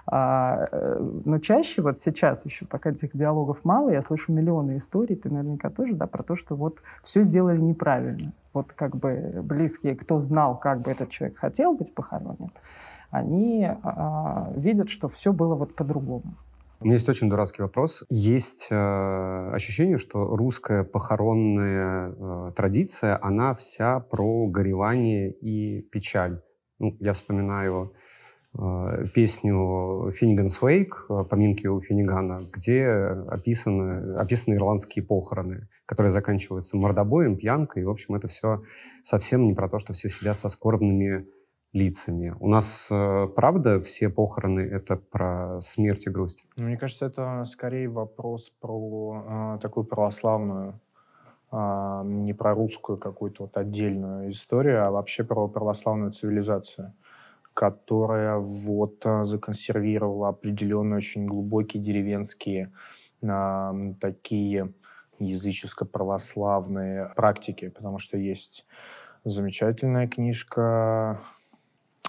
[0.08, 5.16] А, э, но чаще вот сейчас еще, пока этих диалогов мало, я слышу миллионы историй,
[5.16, 8.32] ты наверняка тоже, да, про то, что вот все сделали неправильно.
[8.52, 12.52] Вот как бы близкие, кто знал, как бы этот человек хотел быть похоронен,
[13.10, 16.36] они а, видят, что все было вот по-другому.
[16.78, 18.04] У меня есть очень дурацкий вопрос.
[18.10, 26.42] Есть э, ощущение, что русская похоронная э, традиция, она вся про горевание и печаль.
[26.78, 27.94] Ну, я вспоминаю
[29.14, 37.36] песню «Финниган's Wake», э, «Поминки у Финнигана», где описаны, описаны ирландские похороны, которые заканчиваются мордобоем,
[37.36, 37.82] пьянкой.
[37.82, 38.62] И, в общем, это все
[39.02, 41.26] совсем не про то, что все сидят со скорбными
[41.72, 42.34] лицами.
[42.40, 46.44] У нас, э, правда, все похороны— это про смерть и грусть?
[46.58, 50.80] Ну, Мне кажется, это скорее вопрос про а, такую православную,
[51.50, 56.94] а, не про русскую какую-то вот отдельную историю, а вообще про православную цивилизацию,
[57.56, 62.70] которая вот а, законсервировала определенные очень глубокие деревенские
[63.26, 64.74] а, такие
[65.18, 68.66] языческо-православные практики, потому что есть
[69.24, 71.22] замечательная книжка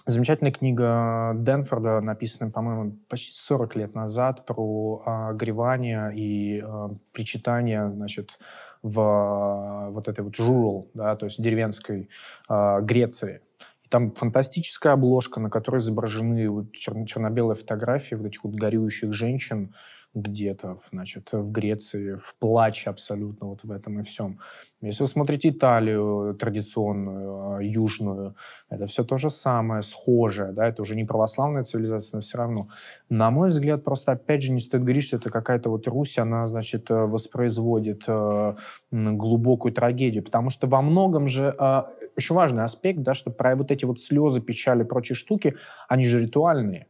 [0.05, 8.39] Замечательная книга Денфорда, написанная, по-моему, почти 40 лет назад, про горевание и а, причитание, значит,
[8.83, 12.09] в вот этой вот rural, да, то есть деревенской
[12.47, 13.41] а, Греции.
[13.89, 19.73] Там фантастическая обложка, на которой изображены вот чер- черно-белые фотографии вот этих вот горюющих женщин
[20.13, 24.39] где-то, значит, в Греции, в плаче абсолютно вот в этом и всем.
[24.81, 28.35] Если вы смотрите Италию традиционную, а, южную,
[28.69, 32.67] это все то же самое, схожее, да, это уже не православная цивилизация, но все равно.
[33.09, 36.47] На мой взгляд, просто, опять же, не стоит говорить, что это какая-то вот Русь, она,
[36.47, 38.55] значит, э, воспроизводит э,
[38.91, 41.83] глубокую трагедию, потому что во многом же э,
[42.15, 45.55] еще важный аспект, да, что про вот эти вот слезы, печали прочие штуки,
[45.87, 46.87] они же ритуальные.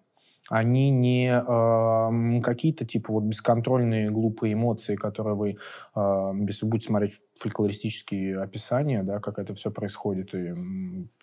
[0.49, 5.57] Они не эм, какие-то типа вот бесконтрольные глупые эмоции, которые вы,
[5.95, 10.33] эм, если будете смотреть фольклористические описания, да, как это все происходит.
[10.33, 10.53] И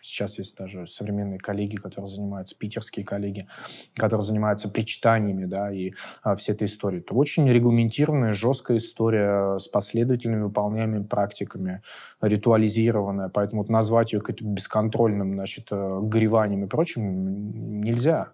[0.00, 3.48] сейчас есть даже современные коллеги, которые занимаются, питерские коллеги,
[3.94, 7.00] которые занимаются причитаниями, да, и а, всей этой историей.
[7.00, 11.82] Это очень регламентированная, жесткая история с последовательными выполняемыми практиками,
[12.20, 13.28] ритуализированная.
[13.28, 18.32] Поэтому вот назвать ее каким-то бесконтрольным, значит, э, гореванием и прочим нельзя.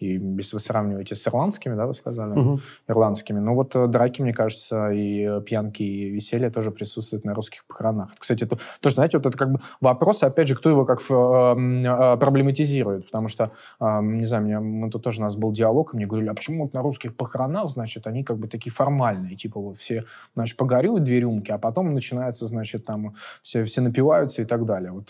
[0.00, 2.60] И если вы сравниваете с ирландскими, да, вы сказали, Мгм.
[2.88, 3.38] ирландскими.
[3.38, 7.64] Ну вот э, драки, мне кажется, и э, пьянки, и веселье тоже присутствуют на русских
[7.66, 8.10] похоронах.
[8.18, 12.16] Кстати, это тоже, знаете, вот это как бы вопрос, опять же, кто его как э,
[12.16, 13.06] проблематизирует.
[13.06, 16.30] Потому что, не знаю, меня, мы тут тоже у нас был диалог, и мне говорили,
[16.30, 20.04] а почему вот на русских похоронах, значит, они как бы такие формальные, типа вот все,
[20.34, 24.92] значит, погорюют две рюмки, а потом начинается, значит, там все, все напиваются и так далее.
[24.92, 25.08] Вот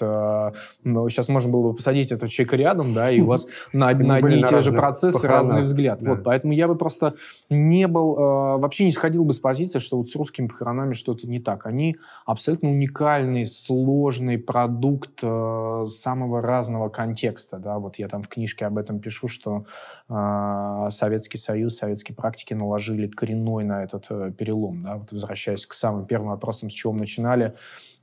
[1.10, 4.40] сейчас можно было бы посадить этого человека рядом, да, и у вас на, на одни
[4.40, 5.40] и те же процессы похоронах.
[5.40, 6.00] разный взгляд.
[6.00, 6.10] Да.
[6.10, 7.14] Вот, поэтому я бы просто
[7.48, 11.26] не был, э, вообще не сходил бы с позиции, что вот с русскими похоронами что-то
[11.26, 11.66] не так.
[11.66, 17.58] Они абсолютно уникальный, сложный продукт э, самого разного контекста.
[17.58, 17.78] Да?
[17.78, 19.64] Вот я там в книжке об этом пишу, что
[20.08, 24.82] э, Советский Союз, советские практики наложили коренной на этот э, перелом.
[24.82, 24.96] Да?
[24.96, 27.54] Вот возвращаясь к самым первым вопросам, с чего мы начинали,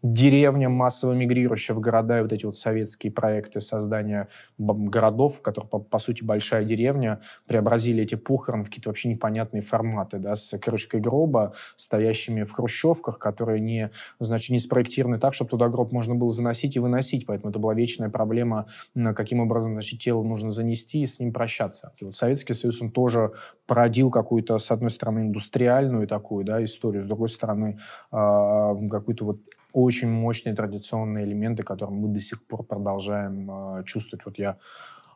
[0.03, 4.27] деревня массово мигрирующая в города, и вот эти вот советские проекты создания
[4.57, 10.19] городов, которые, по, по сути, большая деревня, преобразили эти похороны в какие-то вообще непонятные форматы,
[10.19, 15.69] да, с крышкой гроба, стоящими в хрущевках, которые не, значит, не спроектированы так, чтобы туда
[15.69, 18.67] гроб можно было заносить и выносить, поэтому это была вечная проблема,
[19.15, 21.93] каким образом, значит, тело нужно занести и с ним прощаться.
[21.97, 23.31] И вот Советский Союз, он тоже
[23.65, 27.79] породил какую-то, с одной стороны, индустриальную такую, да, историю, с другой стороны,
[28.11, 29.39] э, какую-то вот
[29.77, 33.49] очень мощные традиционные элементы, которые мы до сих пор продолжаем
[33.79, 34.25] э, чувствовать.
[34.25, 34.57] Вот я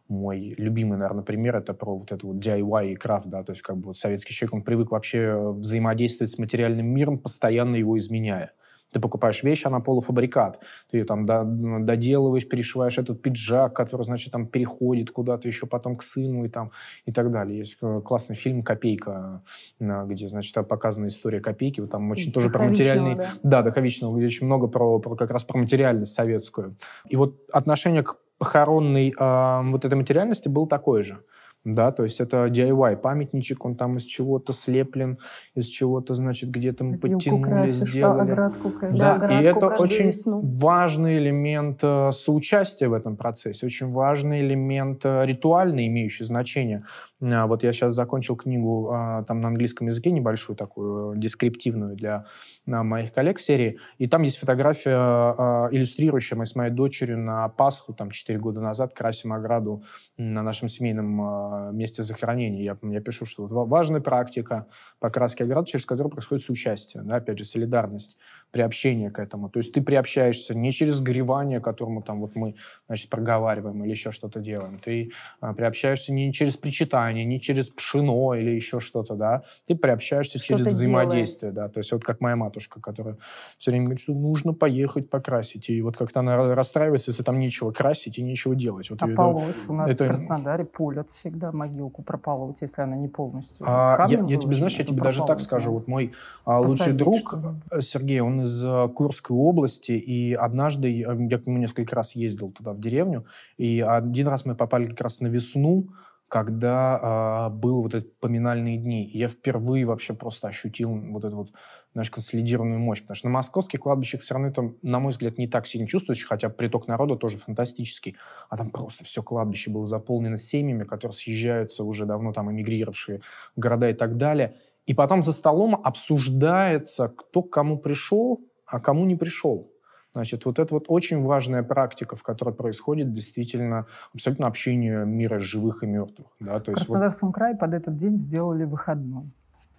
[0.08, 3.64] мой любимый, наверное, пример это про вот это вот DIY и крафт, да, то есть
[3.64, 8.52] как бы вот советский человек, он привык вообще взаимодействовать с материальным миром, постоянно его изменяя.
[8.92, 10.60] Ты покупаешь вещь, она полуфабрикат.
[10.90, 16.04] Ты ее там доделываешь, перешиваешь этот пиджак, который, значит, там переходит куда-то еще потом к
[16.04, 16.72] сыну и там
[17.06, 17.60] и так далее.
[17.60, 19.44] Есть э, классный фильм «Копейка»,
[19.80, 21.82] где, значит, показана история копейки.
[21.82, 23.16] Вот там очень тоже про материальный...
[23.16, 26.76] Да, да Даховичного, где очень много про, про как раз про материальность советскую.
[27.08, 31.24] И вот отношение к похоронной э, вот этой материальности было такое же
[31.64, 35.20] да, то есть это DIY памятничек, он там из чего-то слеплен,
[35.54, 38.32] из чего-то, значит, где-то мы подтянули, красишь, сделали.
[38.32, 40.42] Оградку, да, да и это очень весну.
[40.42, 46.84] важный элемент э, соучастия в этом процессе, очень важный элемент э, ритуальный, имеющий значение.
[47.22, 48.88] А, вот я сейчас закончил книгу
[49.28, 52.26] там на английском языке, небольшую такую, дескриптивную для
[52.66, 58.10] моих коллег серии, и там есть фотография, иллюстрирующая мы с моей дочерью на Пасху, там,
[58.10, 59.84] 4 года назад, красим ограду
[60.18, 62.64] на нашем семейном месте захоронения.
[62.64, 64.68] Я, я пишу, что важная практика
[65.00, 68.18] покраски оград, через которую происходит соучастие, да, опять же, солидарность
[68.52, 69.50] приобщение к этому.
[69.50, 72.56] То есть ты приобщаешься не через горевание, которому там вот мы,
[72.88, 74.80] значит, проговариваем или еще что-то делаем.
[74.80, 79.44] Ты а, приобщаешься не через причитание, не через пшено или еще что-то, да.
[79.66, 81.70] Ты приобщаешься что через взаимодействие, делаем.
[81.70, 81.74] да.
[81.74, 83.18] То есть вот как моя матушка, которая
[83.58, 85.70] все время говорит, что нужно поехать покрасить.
[85.70, 88.90] И вот как-то она расстраивается, если там нечего красить и нечего делать.
[88.90, 89.64] Вот а полоть?
[89.70, 90.04] У нас это...
[90.04, 93.66] в Краснодаре пулят всегда могилку прополоть, если она не полностью.
[93.66, 95.72] А, я, я тебе, знаешь, я тебе даже так скажу.
[95.72, 96.12] Вот мой
[96.44, 97.36] а, лучший друг
[97.80, 102.74] Сергей, он из э, Курской области, и однажды я к нему несколько раз ездил туда,
[102.74, 103.26] в деревню,
[103.58, 105.90] и один раз мы попали как раз на весну,
[106.32, 109.06] когда э, был вот этот поминальные дни.
[109.14, 111.52] Я впервые вообще просто ощутил вот эту вот,
[111.92, 113.02] знаешь, консолидированную мощь.
[113.02, 116.26] Потому что на московских кладбищах все равно это, на мой взгляд, не так сильно чувствуется,
[116.26, 118.16] хотя приток народа тоже фантастический.
[118.50, 123.20] А там просто все кладбище было заполнено семьями, которые съезжаются уже давно там эмигрировавшие
[123.58, 124.56] города и так далее.
[124.86, 129.72] И потом за столом обсуждается, кто к кому пришел, а кому не пришел.
[130.14, 135.84] Значит, вот это вот очень важная практика, в которой происходит действительно абсолютно общение мира живых
[135.84, 136.28] и мертвых.
[136.40, 136.60] Да?
[136.60, 137.36] То в Краснодарском вот...
[137.36, 139.32] крае под этот день сделали выходной.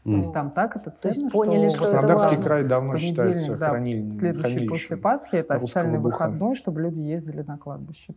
[0.05, 0.11] Mm.
[0.11, 2.96] То есть там так это ценно, То есть поняли, что, что Краснодарский это край давно
[2.96, 4.12] считается да, храниль...
[4.12, 6.07] Следующий после Пасхи это официальный духа.
[6.07, 8.14] выходной, чтобы люди ездили на кладбище.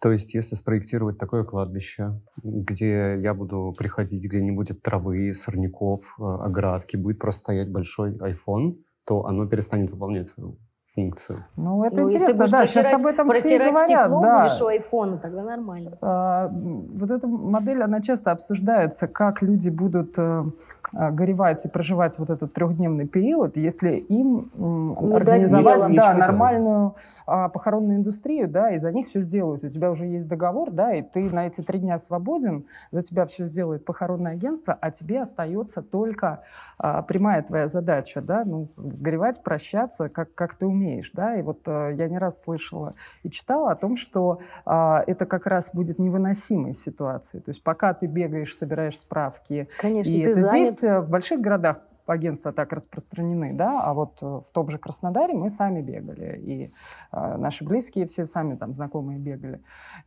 [0.00, 6.16] То есть, если спроектировать такое кладбище, где я буду приходить, где не будет травы, сорняков,
[6.18, 8.76] э, оградки, будет просто стоять большой iPhone,
[9.06, 10.58] то оно перестанет выполнять свою
[10.94, 11.44] функцию.
[11.56, 13.88] Ну, это ну, интересно, да, сейчас об этом все говорят.
[13.88, 14.42] стекло да.
[14.42, 15.98] будешь у айфона, тогда нормально.
[16.00, 20.46] А, вот эта модель, она часто обсуждается, как люди будут а,
[20.92, 26.94] горевать и проживать вот этот трехдневный период, если им Не организовать да, нормальную
[27.26, 29.64] а, похоронную индустрию, да, и за них все сделают.
[29.64, 33.26] У тебя уже есть договор, да, и ты на эти три дня свободен, за тебя
[33.26, 36.42] все сделает похоронное агентство, а тебе остается только
[36.78, 41.42] а, прямая твоя задача, да, ну, горевать, прощаться, как, как ты умеешь умеешь, да, и
[41.42, 45.70] вот э, я не раз слышала и читала о том, что э, это как раз
[45.72, 50.68] будет невыносимой ситуацией, то есть пока ты бегаешь, собираешь справки, Конечно, и ты это занят.
[50.68, 54.78] здесь э, в больших городах агентства так распространены, да, а вот э, в том же
[54.78, 56.70] Краснодаре мы сами бегали, и
[57.12, 59.62] э, наши близкие все сами там знакомые бегали.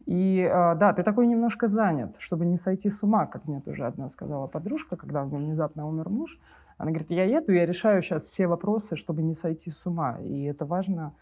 [0.06, 3.86] И э, да, ты такой немножко занят, чтобы не сойти с ума, как мне тоже
[3.86, 6.40] одна сказала подружка, когда у меня внезапно умер муж,
[6.78, 10.20] она говорит, я еду, я решаю сейчас все вопросы, чтобы не сойти с ума.
[10.22, 11.14] И это важно,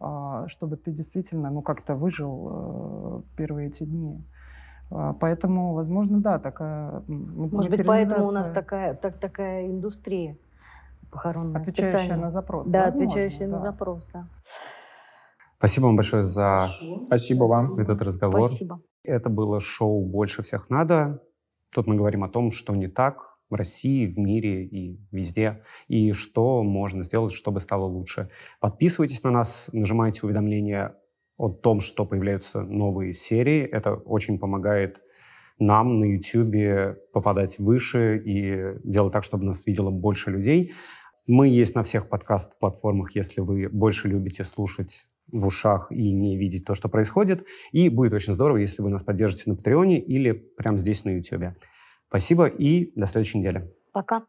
[0.00, 4.24] а, чтобы ты действительно ну, как-то выжил э, первые эти дни.
[4.90, 10.36] А, поэтому, возможно, да, такая Может быть, поэтому у нас такая, так, такая индустрия
[11.10, 11.60] похоронная.
[11.60, 12.68] Отвечающая на запрос.
[12.68, 13.52] Да, возможно, отвечающая да.
[13.52, 14.28] на запрос, да.
[15.58, 16.70] Спасибо вам большое за
[17.06, 17.78] Спасибо вам.
[17.78, 18.46] этот разговор.
[18.46, 18.80] Спасибо.
[19.04, 21.22] Это было шоу «Больше всех надо».
[21.72, 26.12] Тут мы говорим о том, что не так, в России, в мире и везде, и
[26.12, 28.30] что можно сделать, чтобы стало лучше.
[28.60, 30.96] Подписывайтесь на нас, нажимайте уведомления
[31.36, 33.62] о том, что появляются новые серии.
[33.62, 35.00] Это очень помогает
[35.58, 40.72] нам на YouTube попадать выше и делать так, чтобы нас видело больше людей.
[41.26, 46.64] Мы есть на всех подкаст-платформах, если вы больше любите слушать в ушах и не видеть
[46.64, 47.46] то, что происходит.
[47.72, 51.54] И будет очень здорово, если вы нас поддержите на Патреоне или прямо здесь на YouTube.
[52.08, 53.72] Спасибо и до следующей недели.
[53.92, 54.26] Пока.